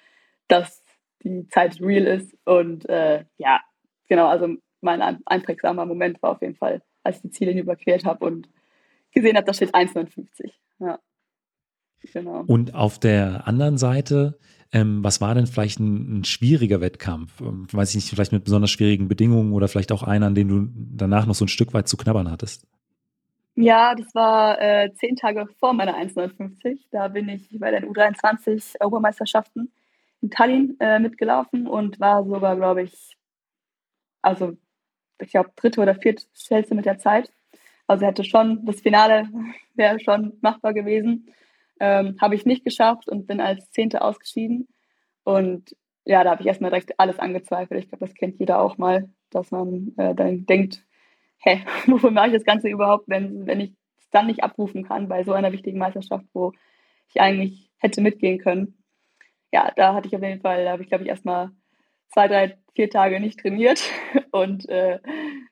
dass 0.48 0.84
die 1.24 1.48
Zeit 1.48 1.80
real 1.80 2.06
ist. 2.06 2.36
Und 2.44 2.88
äh, 2.88 3.24
ja, 3.38 3.60
genau, 4.08 4.28
also 4.28 4.56
mein 4.86 5.20
einprägsamer 5.26 5.84
Moment 5.84 6.22
war 6.22 6.30
auf 6.30 6.40
jeden 6.40 6.56
Fall, 6.56 6.82
als 7.02 7.16
ich 7.16 7.22
die 7.22 7.30
Ziele 7.30 7.58
überquert 7.58 8.04
habe 8.04 8.24
und 8.24 8.48
gesehen 9.12 9.36
habe, 9.36 9.46
da 9.46 9.52
steht 9.52 9.74
1,59. 9.74 10.52
Ja. 10.78 10.98
Genau. 12.12 12.44
Und 12.46 12.74
auf 12.74 12.98
der 12.98 13.46
anderen 13.48 13.78
Seite, 13.78 14.38
ähm, 14.72 15.02
was 15.02 15.20
war 15.20 15.34
denn 15.34 15.46
vielleicht 15.46 15.80
ein, 15.80 16.18
ein, 16.18 16.24
schwieriger 16.24 16.80
Wettkampf? 16.80 17.40
Ähm, 17.40 17.66
weiß 17.70 17.90
ich 17.90 17.96
nicht, 17.96 18.10
vielleicht 18.10 18.32
mit 18.32 18.44
besonders 18.44 18.70
schwierigen 18.70 19.08
Bedingungen 19.08 19.52
oder 19.52 19.68
vielleicht 19.68 19.92
auch 19.92 20.02
einer, 20.02 20.26
an 20.26 20.34
dem 20.34 20.48
du 20.48 20.68
danach 20.96 21.26
noch 21.26 21.34
so 21.34 21.44
ein 21.44 21.48
Stück 21.48 21.74
weit 21.74 21.88
zu 21.88 21.96
knabbern 21.96 22.30
hattest? 22.30 22.66
Ja, 23.54 23.94
das 23.94 24.14
war 24.14 24.60
äh, 24.60 24.92
zehn 24.94 25.16
Tage 25.16 25.48
vor 25.58 25.72
meiner 25.72 25.96
1,59. 25.96 26.78
Da 26.90 27.08
bin 27.08 27.28
ich 27.28 27.48
bei 27.58 27.70
den 27.70 27.86
U23 27.86 28.78
Europameisterschaften 28.80 29.72
in 30.20 30.30
Tallinn 30.30 30.76
äh, 30.78 30.98
mitgelaufen 30.98 31.66
und 31.66 31.98
war 31.98 32.24
sogar, 32.24 32.56
glaube 32.56 32.82
ich, 32.82 33.16
also 34.20 34.56
ich 35.20 35.30
glaube, 35.30 35.50
dritte 35.56 35.80
oder 35.80 35.94
vierte 35.94 36.24
schnellste 36.34 36.74
mit 36.74 36.86
der 36.86 36.98
Zeit. 36.98 37.30
Also 37.86 38.06
hätte 38.06 38.24
schon, 38.24 38.64
das 38.64 38.80
Finale 38.80 39.28
wäre 39.74 40.00
schon 40.00 40.38
machbar 40.40 40.74
gewesen. 40.74 41.32
Ähm, 41.78 42.16
habe 42.20 42.34
ich 42.34 42.46
nicht 42.46 42.64
geschafft 42.64 43.08
und 43.08 43.26
bin 43.26 43.40
als 43.40 43.70
Zehnte 43.70 44.02
ausgeschieden. 44.02 44.68
Und 45.24 45.76
ja, 46.04 46.24
da 46.24 46.30
habe 46.30 46.42
ich 46.42 46.46
erstmal 46.46 46.70
direkt 46.70 46.98
alles 46.98 47.18
angezweifelt. 47.18 47.82
Ich 47.82 47.88
glaube, 47.88 48.06
das 48.06 48.14
kennt 48.14 48.38
jeder 48.38 48.60
auch 48.60 48.78
mal, 48.78 49.08
dass 49.30 49.50
man 49.50 49.92
äh, 49.96 50.14
dann 50.14 50.46
denkt, 50.46 50.84
hä, 51.38 51.62
wofür 51.86 52.10
mache 52.10 52.28
ich 52.28 52.32
das 52.34 52.44
Ganze 52.44 52.68
überhaupt, 52.68 53.08
wenn, 53.08 53.46
wenn 53.46 53.60
ich 53.60 53.72
es 53.98 54.08
dann 54.10 54.26
nicht 54.26 54.42
abrufen 54.42 54.84
kann 54.84 55.08
bei 55.08 55.24
so 55.24 55.32
einer 55.32 55.52
wichtigen 55.52 55.78
Meisterschaft, 55.78 56.24
wo 56.32 56.52
ich 57.08 57.20
eigentlich 57.20 57.70
hätte 57.78 58.00
mitgehen 58.00 58.38
können. 58.38 58.82
Ja, 59.52 59.72
da 59.76 59.94
hatte 59.94 60.08
ich 60.08 60.16
auf 60.16 60.22
jeden 60.22 60.40
Fall, 60.40 60.64
da 60.64 60.72
habe 60.72 60.82
ich, 60.82 60.88
glaube 60.88 61.04
ich, 61.04 61.10
erstmal 61.10 61.50
zwei, 62.12 62.28
drei, 62.28 62.58
vier 62.76 62.90
Tage 62.90 63.18
nicht 63.18 63.40
trainiert 63.40 63.82
und 64.30 64.68
äh, 64.68 65.00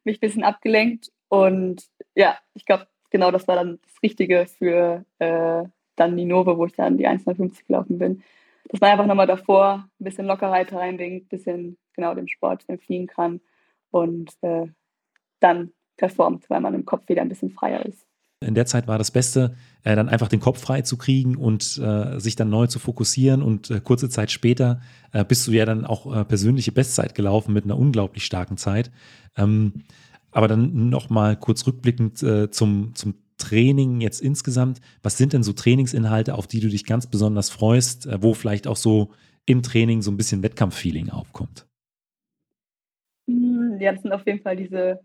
mich 0.04 0.18
ein 0.18 0.20
bisschen 0.20 0.44
abgelenkt. 0.44 1.10
Und 1.28 1.84
ja, 2.14 2.38
ich 2.54 2.64
glaube, 2.64 2.86
genau 3.10 3.30
das 3.30 3.48
war 3.48 3.56
dann 3.56 3.80
das 3.82 4.02
Richtige 4.02 4.46
für 4.46 5.04
äh, 5.18 5.64
dann 5.96 6.16
die 6.16 6.24
Nove, 6.24 6.56
wo 6.56 6.66
ich 6.66 6.72
dann 6.72 6.98
die 6.98 7.08
1,50 7.08 7.66
gelaufen 7.66 7.98
bin. 7.98 8.22
Dass 8.68 8.80
man 8.80 8.92
einfach 8.92 9.06
nochmal 9.06 9.26
davor 9.26 9.88
ein 10.00 10.04
bisschen 10.04 10.26
Lockerheit 10.26 10.72
reinbringt, 10.72 11.24
ein 11.24 11.28
bisschen 11.28 11.78
genau 11.94 12.14
dem 12.14 12.28
Sport 12.28 12.64
entfliehen 12.68 13.06
kann 13.06 13.40
und 13.90 14.32
äh, 14.42 14.66
dann 15.40 15.72
performt, 15.96 16.48
weil 16.50 16.60
man 16.60 16.74
im 16.74 16.84
Kopf 16.84 17.08
wieder 17.08 17.22
ein 17.22 17.28
bisschen 17.28 17.50
freier 17.50 17.84
ist. 17.86 18.06
In 18.44 18.54
der 18.54 18.66
Zeit 18.66 18.86
war 18.86 18.98
das 18.98 19.10
Beste, 19.10 19.54
äh, 19.82 19.96
dann 19.96 20.08
einfach 20.08 20.28
den 20.28 20.40
Kopf 20.40 20.60
frei 20.60 20.82
zu 20.82 20.96
kriegen 20.96 21.36
und 21.36 21.78
äh, 21.78 22.18
sich 22.20 22.36
dann 22.36 22.50
neu 22.50 22.66
zu 22.66 22.78
fokussieren. 22.78 23.42
Und 23.42 23.70
äh, 23.70 23.80
kurze 23.80 24.08
Zeit 24.08 24.30
später 24.30 24.80
äh, 25.12 25.24
bist 25.24 25.46
du 25.46 25.52
ja 25.52 25.64
dann 25.64 25.84
auch 25.84 26.14
äh, 26.14 26.24
persönliche 26.24 26.72
Bestzeit 26.72 27.14
gelaufen 27.14 27.52
mit 27.52 27.64
einer 27.64 27.78
unglaublich 27.78 28.24
starken 28.24 28.56
Zeit. 28.56 28.90
Ähm, 29.36 29.84
aber 30.30 30.48
dann 30.48 30.88
nochmal 30.90 31.36
kurz 31.36 31.66
rückblickend 31.66 32.22
äh, 32.22 32.50
zum, 32.50 32.94
zum 32.94 33.14
Training 33.38 34.00
jetzt 34.00 34.20
insgesamt? 34.20 34.80
Was 35.02 35.16
sind 35.16 35.32
denn 35.32 35.42
so 35.42 35.52
Trainingsinhalte, 35.52 36.34
auf 36.34 36.46
die 36.46 36.60
du 36.60 36.68
dich 36.68 36.84
ganz 36.84 37.06
besonders 37.08 37.50
freust, 37.50 38.08
wo 38.22 38.34
vielleicht 38.34 38.66
auch 38.66 38.76
so 38.76 39.12
im 39.46 39.62
Training 39.62 40.02
so 40.02 40.10
ein 40.10 40.16
bisschen 40.16 40.42
Wettkampffeeling 40.42 41.10
aufkommt? 41.10 41.66
Hm, 43.28 43.78
ja, 43.80 43.92
das 43.92 44.02
sind 44.02 44.12
auf 44.12 44.26
jeden 44.26 44.42
Fall 44.42 44.56
diese 44.56 45.00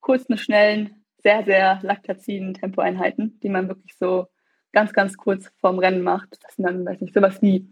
kurzen, 0.00 0.38
schnellen, 0.38 0.97
sehr, 1.22 1.44
sehr 1.44 1.78
laktazinen 1.82 2.54
Tempoeinheiten, 2.54 3.38
die 3.42 3.48
man 3.48 3.68
wirklich 3.68 3.96
so 3.96 4.26
ganz, 4.72 4.92
ganz 4.92 5.16
kurz 5.16 5.50
vorm 5.60 5.78
Rennen 5.78 6.02
macht. 6.02 6.38
Das 6.42 6.54
sind 6.54 6.66
dann, 6.66 6.84
weiß 6.84 7.00
nicht, 7.00 7.14
sowas 7.14 7.40
wie 7.42 7.68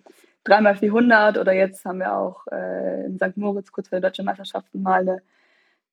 3x400 0.47 1.39
oder 1.39 1.53
jetzt 1.53 1.85
haben 1.85 1.99
wir 1.99 2.17
auch 2.17 2.47
äh, 2.51 3.05
in 3.05 3.19
St. 3.19 3.37
Moritz 3.37 3.73
kurz 3.73 3.89
vor 3.89 4.01
der 4.01 4.11
Deutschen 4.11 4.25
Meisterschaften 4.25 4.83
mal 4.83 5.01
eine 5.01 5.23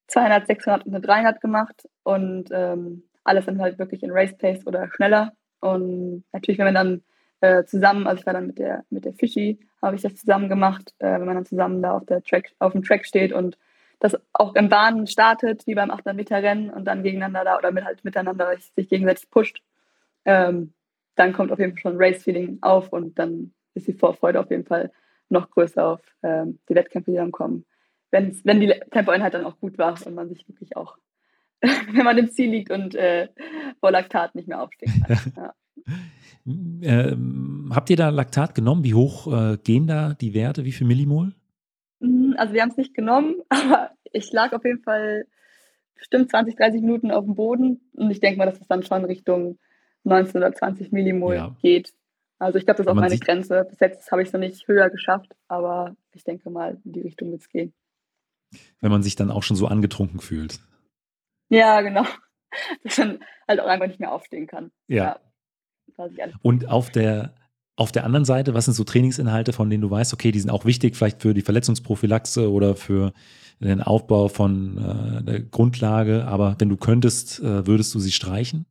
200, 0.07 0.47
600 0.47 0.85
und 0.85 0.93
eine 0.93 1.01
300 1.01 1.41
gemacht 1.41 1.87
und 2.03 2.49
ähm, 2.51 3.03
alles 3.23 3.45
dann 3.45 3.61
halt 3.61 3.79
wirklich 3.79 4.03
in 4.03 4.11
Race 4.11 4.37
Pace 4.37 4.65
oder 4.67 4.89
schneller. 4.91 5.33
Und 5.59 6.23
natürlich, 6.33 6.59
wenn 6.59 6.73
man 6.73 6.75
dann 6.75 7.03
äh, 7.41 7.65
zusammen, 7.65 8.05
also 8.05 8.19
ich 8.19 8.25
war 8.25 8.33
dann 8.33 8.47
mit 8.47 8.59
der, 8.59 8.83
mit 8.89 9.05
der 9.05 9.13
Fischi, 9.13 9.59
habe 9.81 9.95
ich 9.95 10.01
das 10.01 10.15
zusammen 10.15 10.49
gemacht, 10.49 10.93
äh, 10.99 11.13
wenn 11.13 11.25
man 11.25 11.35
dann 11.35 11.45
zusammen 11.45 11.81
da 11.81 11.97
auf, 11.97 12.05
der 12.05 12.21
Track, 12.21 12.51
auf 12.59 12.73
dem 12.73 12.83
Track 12.83 13.05
steht 13.05 13.31
und 13.31 13.57
das 13.99 14.17
auch 14.33 14.55
im 14.55 14.69
Bahnen 14.69 15.07
startet, 15.07 15.65
wie 15.67 15.75
beim 15.75 15.91
800 15.91 16.15
Meter 16.15 16.43
Rennen 16.43 16.69
und 16.69 16.85
dann 16.85 17.03
gegeneinander 17.03 17.43
da 17.43 17.57
oder 17.57 17.71
mit, 17.71 17.85
halt 17.85 18.03
miteinander 18.03 18.55
sich 18.75 18.89
gegenseitig 18.89 19.29
pusht, 19.29 19.61
ähm, 20.25 20.73
dann 21.15 21.33
kommt 21.33 21.51
auf 21.51 21.59
jeden 21.59 21.73
Fall 21.73 21.81
schon 21.81 21.97
Race-Feeling 21.97 22.59
auf 22.61 22.91
und 22.91 23.19
dann 23.19 23.53
ist 23.75 23.87
die 23.87 23.93
Vorfreude 23.93 24.39
auf 24.39 24.49
jeden 24.49 24.65
Fall 24.65 24.91
noch 25.29 25.49
größer 25.49 25.85
auf 25.85 26.01
ähm, 26.21 26.59
die 26.69 26.75
Wettkämpfe, 26.75 27.11
die 27.11 27.17
dann 27.17 27.31
kommen. 27.31 27.65
Wenn's, 28.11 28.45
wenn 28.45 28.59
die 28.59 28.73
Tempoeinheit 28.91 29.33
dann 29.33 29.45
auch 29.45 29.59
gut 29.59 29.77
war 29.77 29.97
und 30.05 30.13
man 30.13 30.29
sich 30.29 30.47
wirklich 30.47 30.75
auch 30.75 30.97
wenn 31.93 32.03
man 32.03 32.17
im 32.17 32.29
Ziel 32.29 32.49
liegt 32.49 32.71
und 32.71 32.95
äh, 32.95 33.29
vor 33.79 33.91
Laktat 33.91 34.35
nicht 34.35 34.47
mehr 34.47 34.61
aufstehen 34.61 35.03
kann. 35.07 35.33
Ja. 35.37 35.53
Ähm, 36.45 37.71
habt 37.73 37.89
ihr 37.89 37.95
da 37.95 38.09
Laktat 38.09 38.53
genommen? 38.53 38.83
Wie 38.83 38.93
hoch 38.93 39.27
äh, 39.27 39.57
gehen 39.57 39.87
da 39.87 40.13
die 40.13 40.33
Werte? 40.33 40.65
Wie 40.65 40.71
viel 40.71 40.87
Millimol? 40.87 41.33
Mm, 42.33 42.37
also 42.37 42.53
wir 42.53 42.61
haben 42.61 42.69
es 42.69 42.77
nicht 42.77 42.93
genommen, 42.93 43.35
aber 43.49 43.91
ich 44.11 44.31
lag 44.31 44.53
auf 44.53 44.65
jeden 44.65 44.83
Fall 44.83 45.25
bestimmt 45.95 46.29
20, 46.29 46.55
30 46.55 46.81
Minuten 46.81 47.11
auf 47.11 47.25
dem 47.25 47.35
Boden 47.35 47.81
und 47.93 48.11
ich 48.11 48.19
denke 48.19 48.37
mal, 48.37 48.45
dass 48.45 48.59
es 48.59 48.67
dann 48.67 48.83
schon 48.83 49.05
Richtung 49.05 49.57
19 50.03 50.37
oder 50.37 50.53
20 50.53 50.91
Millimol 50.91 51.35
ja. 51.35 51.55
geht. 51.61 51.93
Also 52.39 52.57
ich 52.57 52.65
glaube, 52.65 52.77
das 52.77 52.87
ist 52.87 52.91
auch 52.91 52.95
meine 52.95 53.17
Grenze. 53.17 53.65
Bis 53.69 53.79
jetzt 53.79 54.11
habe 54.11 54.21
ich 54.21 54.27
es 54.27 54.33
noch 54.33 54.39
nicht 54.39 54.67
höher 54.67 54.89
geschafft, 54.89 55.33
aber 55.47 55.95
ich 56.11 56.23
denke 56.23 56.49
mal, 56.49 56.77
in 56.83 56.91
die 56.91 57.01
Richtung 57.01 57.31
wird 57.31 57.41
es 57.41 57.49
gehen. 57.49 57.73
Wenn 58.81 58.91
man 58.91 59.01
sich 59.01 59.15
dann 59.15 59.31
auch 59.31 59.43
schon 59.43 59.55
so 59.55 59.67
angetrunken 59.67 60.19
fühlt. 60.19 60.59
Ja, 61.49 61.81
genau. 61.81 62.05
Dass 62.83 62.97
man 62.97 63.19
halt 63.47 63.59
auch 63.59 63.67
einfach 63.67 63.87
nicht 63.87 63.99
mehr 63.99 64.11
aufstehen 64.11 64.47
kann. 64.47 64.71
Ja. 64.87 65.19
ja 65.97 66.27
Und 66.41 66.67
auf 66.67 66.89
der, 66.89 67.33
auf 67.75 67.91
der 67.91 68.05
anderen 68.05 68.25
Seite, 68.25 68.53
was 68.53 68.65
sind 68.65 68.75
so 68.75 68.83
Trainingsinhalte, 68.83 69.53
von 69.53 69.69
denen 69.69 69.81
du 69.81 69.89
weißt, 69.89 70.13
okay, 70.13 70.31
die 70.31 70.39
sind 70.39 70.51
auch 70.51 70.65
wichtig, 70.65 70.95
vielleicht 70.95 71.21
für 71.21 71.33
die 71.33 71.41
Verletzungsprophylaxe 71.41 72.51
oder 72.51 72.75
für 72.75 73.13
den 73.59 73.81
Aufbau 73.81 74.27
von 74.27 74.77
äh, 74.77 75.23
der 75.23 75.39
Grundlage, 75.41 76.25
aber 76.25 76.55
wenn 76.59 76.69
du 76.69 76.77
könntest, 76.77 77.39
äh, 77.39 77.65
würdest 77.65 77.93
du 77.95 77.99
sie 77.99 78.11
streichen? 78.11 78.65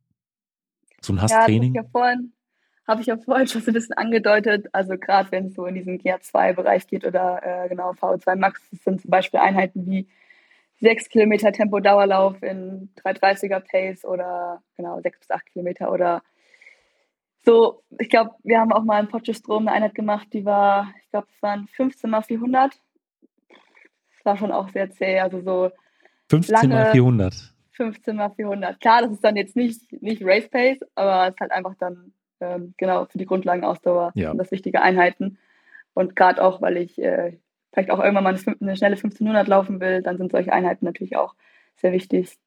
So 1.01 1.13
ein 1.13 1.21
Hasstraining? 1.21 1.73
Ja, 1.73 1.81
habe 1.81 1.87
ich 1.87 1.93
ja 1.93 1.99
vorhin, 1.99 2.33
habe 2.87 3.01
ich 3.01 3.07
ja 3.07 3.17
vorhin 3.17 3.47
schon 3.47 3.61
so 3.61 3.71
ein 3.71 3.73
bisschen 3.73 3.97
angedeutet. 3.97 4.67
Also 4.71 4.97
gerade 4.97 5.31
wenn 5.31 5.47
es 5.47 5.55
so 5.55 5.65
in 5.65 5.75
diesen 5.75 5.99
GA2-Bereich 5.99 6.87
geht 6.87 7.05
oder 7.05 7.41
äh, 7.43 7.69
genau 7.69 7.91
VO2 7.91 8.35
Max, 8.35 8.61
das 8.71 8.83
sind 8.83 9.01
zum 9.01 9.09
Beispiel 9.09 9.39
Einheiten 9.39 9.85
wie 9.85 10.07
sechs 10.79 11.09
Kilometer 11.09 11.51
Tempo-Dauerlauf 11.51 12.41
in 12.43 12.89
330er 13.03 13.59
Pace 13.59 14.05
oder 14.05 14.61
genau 14.77 15.01
sechs 15.01 15.19
bis 15.19 15.31
acht 15.31 15.45
Kilometer 15.47 15.91
oder 15.91 16.21
so. 17.45 17.83
Ich 17.99 18.09
glaube, 18.09 18.31
wir 18.43 18.59
haben 18.59 18.71
auch 18.71 18.83
mal 18.83 18.99
in 18.99 19.07
Potchestrom 19.07 19.67
eine 19.67 19.75
Einheit 19.75 19.95
gemacht, 19.95 20.27
die 20.33 20.45
war, 20.45 20.93
ich 21.03 21.09
glaube, 21.09 21.27
es 21.33 21.41
waren 21.41 21.67
15 21.67 22.09
mal 22.09 22.21
400. 22.21 22.71
Das 22.71 24.25
war 24.25 24.37
schon 24.37 24.51
auch 24.51 24.69
sehr 24.69 24.89
zäh, 24.91 25.19
also 25.19 25.41
so 25.41 25.71
15 26.29 26.53
lange, 26.53 26.73
mal 26.73 26.91
400. 26.91 27.53
15 27.71 28.15
mal 28.15 28.29
400. 28.29 28.79
Klar, 28.79 29.01
das 29.01 29.11
ist 29.11 29.23
dann 29.23 29.35
jetzt 29.35 29.55
nicht, 29.55 30.01
nicht 30.01 30.23
Race 30.23 30.49
Pace, 30.49 30.79
aber 30.95 31.27
es 31.27 31.35
ist 31.35 31.41
halt 31.41 31.51
einfach 31.51 31.75
dann 31.79 32.13
ähm, 32.39 32.73
genau 32.77 33.05
für 33.05 33.17
die 33.17 33.25
Grundlagenausdauer 33.25 34.11
ja. 34.15 34.31
und 34.31 34.37
das 34.37 34.51
wichtige 34.51 34.81
Einheiten. 34.81 35.37
Und 35.93 36.15
gerade 36.15 36.43
auch, 36.43 36.61
weil 36.61 36.77
ich 36.77 36.99
äh, 36.99 37.37
vielleicht 37.71 37.91
auch 37.91 37.99
irgendwann 37.99 38.23
mal 38.23 38.35
eine, 38.35 38.55
eine 38.61 38.77
schnelle 38.77 38.95
1500 38.95 39.47
laufen 39.47 39.79
will, 39.79 40.01
dann 40.01 40.17
sind 40.17 40.31
solche 40.31 40.53
Einheiten 40.53 40.85
natürlich 40.85 41.15
auch 41.15 41.35
sehr 41.75 41.91
wichtig. 41.91 42.37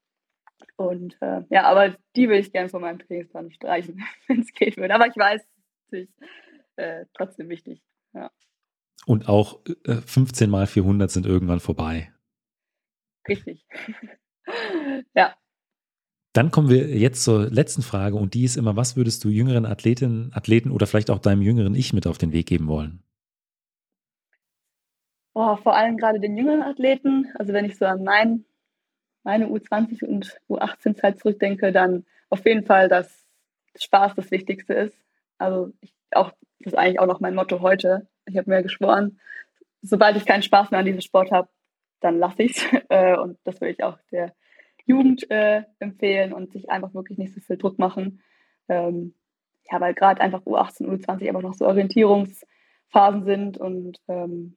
Und 0.77 1.17
äh, 1.21 1.43
ja, 1.51 1.65
aber 1.65 1.97
die 2.15 2.29
will 2.29 2.39
ich 2.39 2.53
gerne 2.53 2.69
von 2.69 2.83
meinem 2.83 2.99
Trainingsplan 2.99 3.51
streichen, 3.53 4.03
wenn 4.29 4.41
es 4.41 4.53
geht 4.53 4.77
würde. 4.77 4.95
Aber 4.95 5.07
ich 5.07 5.17
weiß, 5.17 5.43
es 5.91 5.93
ist 5.93 6.13
äh, 6.77 7.07
trotzdem 7.15 7.49
wichtig. 7.49 7.83
Ja. 8.15 8.31
Und 9.07 9.29
auch 9.29 9.61
äh, 9.85 9.95
15 9.95 10.51
mal 10.51 10.67
400 10.67 11.11
sind 11.11 11.27
irgendwann 11.27 11.61
vorbei. 11.61 12.13
Richtig. 13.29 13.67
ja. 15.15 15.35
Dann 16.33 16.51
kommen 16.51 16.69
wir 16.69 16.89
jetzt 16.89 17.25
zur 17.25 17.49
letzten 17.49 17.83
Frage 17.83 18.17
und 18.17 18.35
die 18.35 18.45
ist 18.45 18.57
immer, 18.57 18.77
was 18.77 18.97
würdest 18.97 19.25
du 19.25 19.31
jüngeren 19.31 19.65
Athletinnen, 19.65 20.33
Athleten 20.35 20.71
oder 20.71 20.87
vielleicht 20.87 21.11
auch 21.11 21.19
deinem 21.19 21.41
jüngeren 21.41 21.75
Ich 21.75 21.95
mit 21.95 22.07
auf 22.07 22.19
den 22.19 22.33
Weg 22.33 22.47
geben 22.47 22.69
wollen? 22.69 23.03
oh, 25.37 25.57
vor 25.57 25.77
allem 25.77 25.99
gerade 25.99 26.19
den 26.19 26.37
jüngeren 26.37 26.63
Athleten, 26.63 27.27
also 27.39 27.53
wenn 27.53 27.67
ich 27.67 27.77
so 27.77 27.85
an 27.85 28.03
mein, 28.03 28.47
meine 29.27 29.49
U20 29.49 30.05
und 30.05 30.41
U18-Zeit 30.49 31.19
zurückdenke, 31.19 31.73
dann 31.73 32.07
auf 32.31 32.47
jeden 32.47 32.65
Fall, 32.65 32.89
dass 32.89 33.27
Spaß 33.77 34.15
das 34.15 34.31
Wichtigste 34.31 34.73
ist. 34.73 34.97
Also 35.37 35.73
ich, 35.81 35.93
auch, 36.13 36.31
das 36.61 36.73
ist 36.73 36.79
eigentlich 36.79 37.01
auch 37.01 37.07
noch 37.07 37.19
mein 37.19 37.35
Motto 37.35 37.61
heute. 37.61 38.07
Ich 38.27 38.37
habe 38.37 38.49
mir 38.49 38.63
geschworen, 38.63 39.19
sobald 39.83 40.17
ich 40.17 40.27
keinen 40.27 40.45
Spaß 40.45 40.71
mehr 40.71 40.79
an 40.79 40.87
diesem 40.87 41.01
Sport 41.01 41.33
habe, 41.33 41.49
dann 42.01 42.19
lasse 42.19 42.45
ich 42.45 42.57
es. 42.57 42.65
Äh, 42.89 43.19
und 43.19 43.37
das 43.43 43.61
würde 43.61 43.73
ich 43.73 43.83
auch 43.83 43.99
der 44.13 44.33
Jugend 44.85 45.29
äh, 45.29 45.65
empfehlen 45.81 46.33
und 46.33 46.53
sich 46.53 46.71
einfach 46.71 46.95
wirklich 46.95 47.19
nicht 47.19 47.35
so 47.35 47.41
viel 47.41 47.59
Druck 47.59 47.81
machen. 47.81 48.23
Ähm, 48.69 49.15
ja, 49.69 49.81
weil 49.81 49.95
gerade 49.95 50.21
einfach 50.21 50.43
U18, 50.43 50.87
U20 50.87 51.27
einfach 51.27 51.43
noch 51.43 51.55
so 51.55 51.67
Orientierungsphasen 51.67 53.25
sind 53.25 53.59
und 53.59 53.99
ähm, 54.07 54.57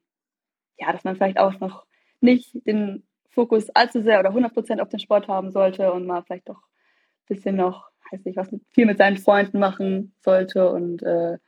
ja, 0.78 0.92
dass 0.92 1.02
man 1.02 1.16
vielleicht 1.16 1.40
auch 1.40 1.58
noch 1.58 1.86
nicht 2.20 2.64
den 2.66 3.02
Fokus 3.30 3.70
allzu 3.70 4.02
sehr 4.02 4.20
oder 4.20 4.30
100% 4.30 4.80
auf 4.80 4.88
den 4.88 5.00
Sport 5.00 5.28
haben 5.28 5.50
sollte 5.50 5.92
und 5.92 6.06
mal 6.06 6.22
vielleicht 6.22 6.48
doch 6.48 6.56
ein 6.58 7.26
bisschen 7.28 7.56
noch, 7.56 7.90
weiß 8.10 8.24
nicht, 8.24 8.36
was 8.36 8.50
mit, 8.50 8.62
viel 8.70 8.86
mit 8.86 8.98
seinen 8.98 9.16
Freunden 9.16 9.58
machen 9.58 10.14
sollte 10.20 10.70
und 10.70 11.02
äh, 11.02 11.38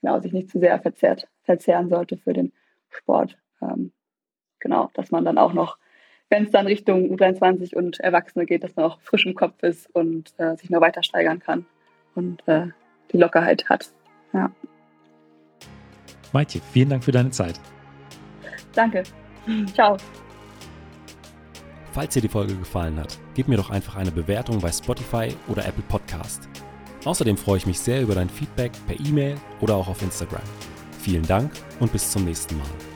genau, 0.00 0.20
sich 0.20 0.32
nicht 0.32 0.50
zu 0.50 0.60
sehr 0.60 0.80
verzerrt, 0.80 1.28
verzehren 1.42 1.88
sollte 1.88 2.16
für 2.16 2.32
den 2.32 2.52
Sport. 2.90 3.36
Ähm, 3.60 3.92
genau, 4.60 4.90
dass 4.94 5.10
man 5.10 5.24
dann 5.24 5.38
auch 5.38 5.52
noch, 5.52 5.78
wenn 6.30 6.44
es 6.44 6.50
dann 6.50 6.66
Richtung 6.66 7.12
U23 7.14 7.74
und 7.74 8.00
Erwachsene 8.00 8.46
geht, 8.46 8.62
dass 8.64 8.76
man 8.76 8.84
auch 8.84 9.00
frisch 9.00 9.26
im 9.26 9.34
Kopf 9.34 9.62
ist 9.62 9.92
und 9.94 10.32
äh, 10.38 10.56
sich 10.56 10.70
noch 10.70 10.80
weiter 10.80 11.02
steigern 11.02 11.40
kann 11.40 11.66
und 12.14 12.46
äh, 12.46 12.68
die 13.10 13.18
Lockerheit 13.18 13.68
hat. 13.68 13.92
Ja. 14.32 14.50
Maitje, 16.32 16.60
vielen 16.72 16.88
Dank 16.88 17.04
für 17.04 17.12
deine 17.12 17.30
Zeit. 17.30 17.60
Danke. 18.74 19.02
Ciao. 19.74 19.96
Falls 21.92 22.14
dir 22.14 22.22
die 22.22 22.28
Folge 22.28 22.56
gefallen 22.56 22.98
hat, 22.98 23.18
gib 23.34 23.48
mir 23.48 23.58
doch 23.58 23.68
einfach 23.68 23.96
eine 23.96 24.10
Bewertung 24.10 24.60
bei 24.60 24.72
Spotify 24.72 25.28
oder 25.48 25.66
Apple 25.66 25.84
Podcast. 25.88 26.48
Außerdem 27.04 27.36
freue 27.36 27.58
ich 27.58 27.66
mich 27.66 27.78
sehr 27.78 28.00
über 28.00 28.14
dein 28.14 28.30
Feedback 28.30 28.72
per 28.86 28.98
E-Mail 28.98 29.36
oder 29.60 29.76
auch 29.76 29.88
auf 29.88 30.00
Instagram. 30.02 30.42
Vielen 31.00 31.26
Dank 31.26 31.50
und 31.80 31.92
bis 31.92 32.10
zum 32.10 32.24
nächsten 32.24 32.56
Mal. 32.56 32.91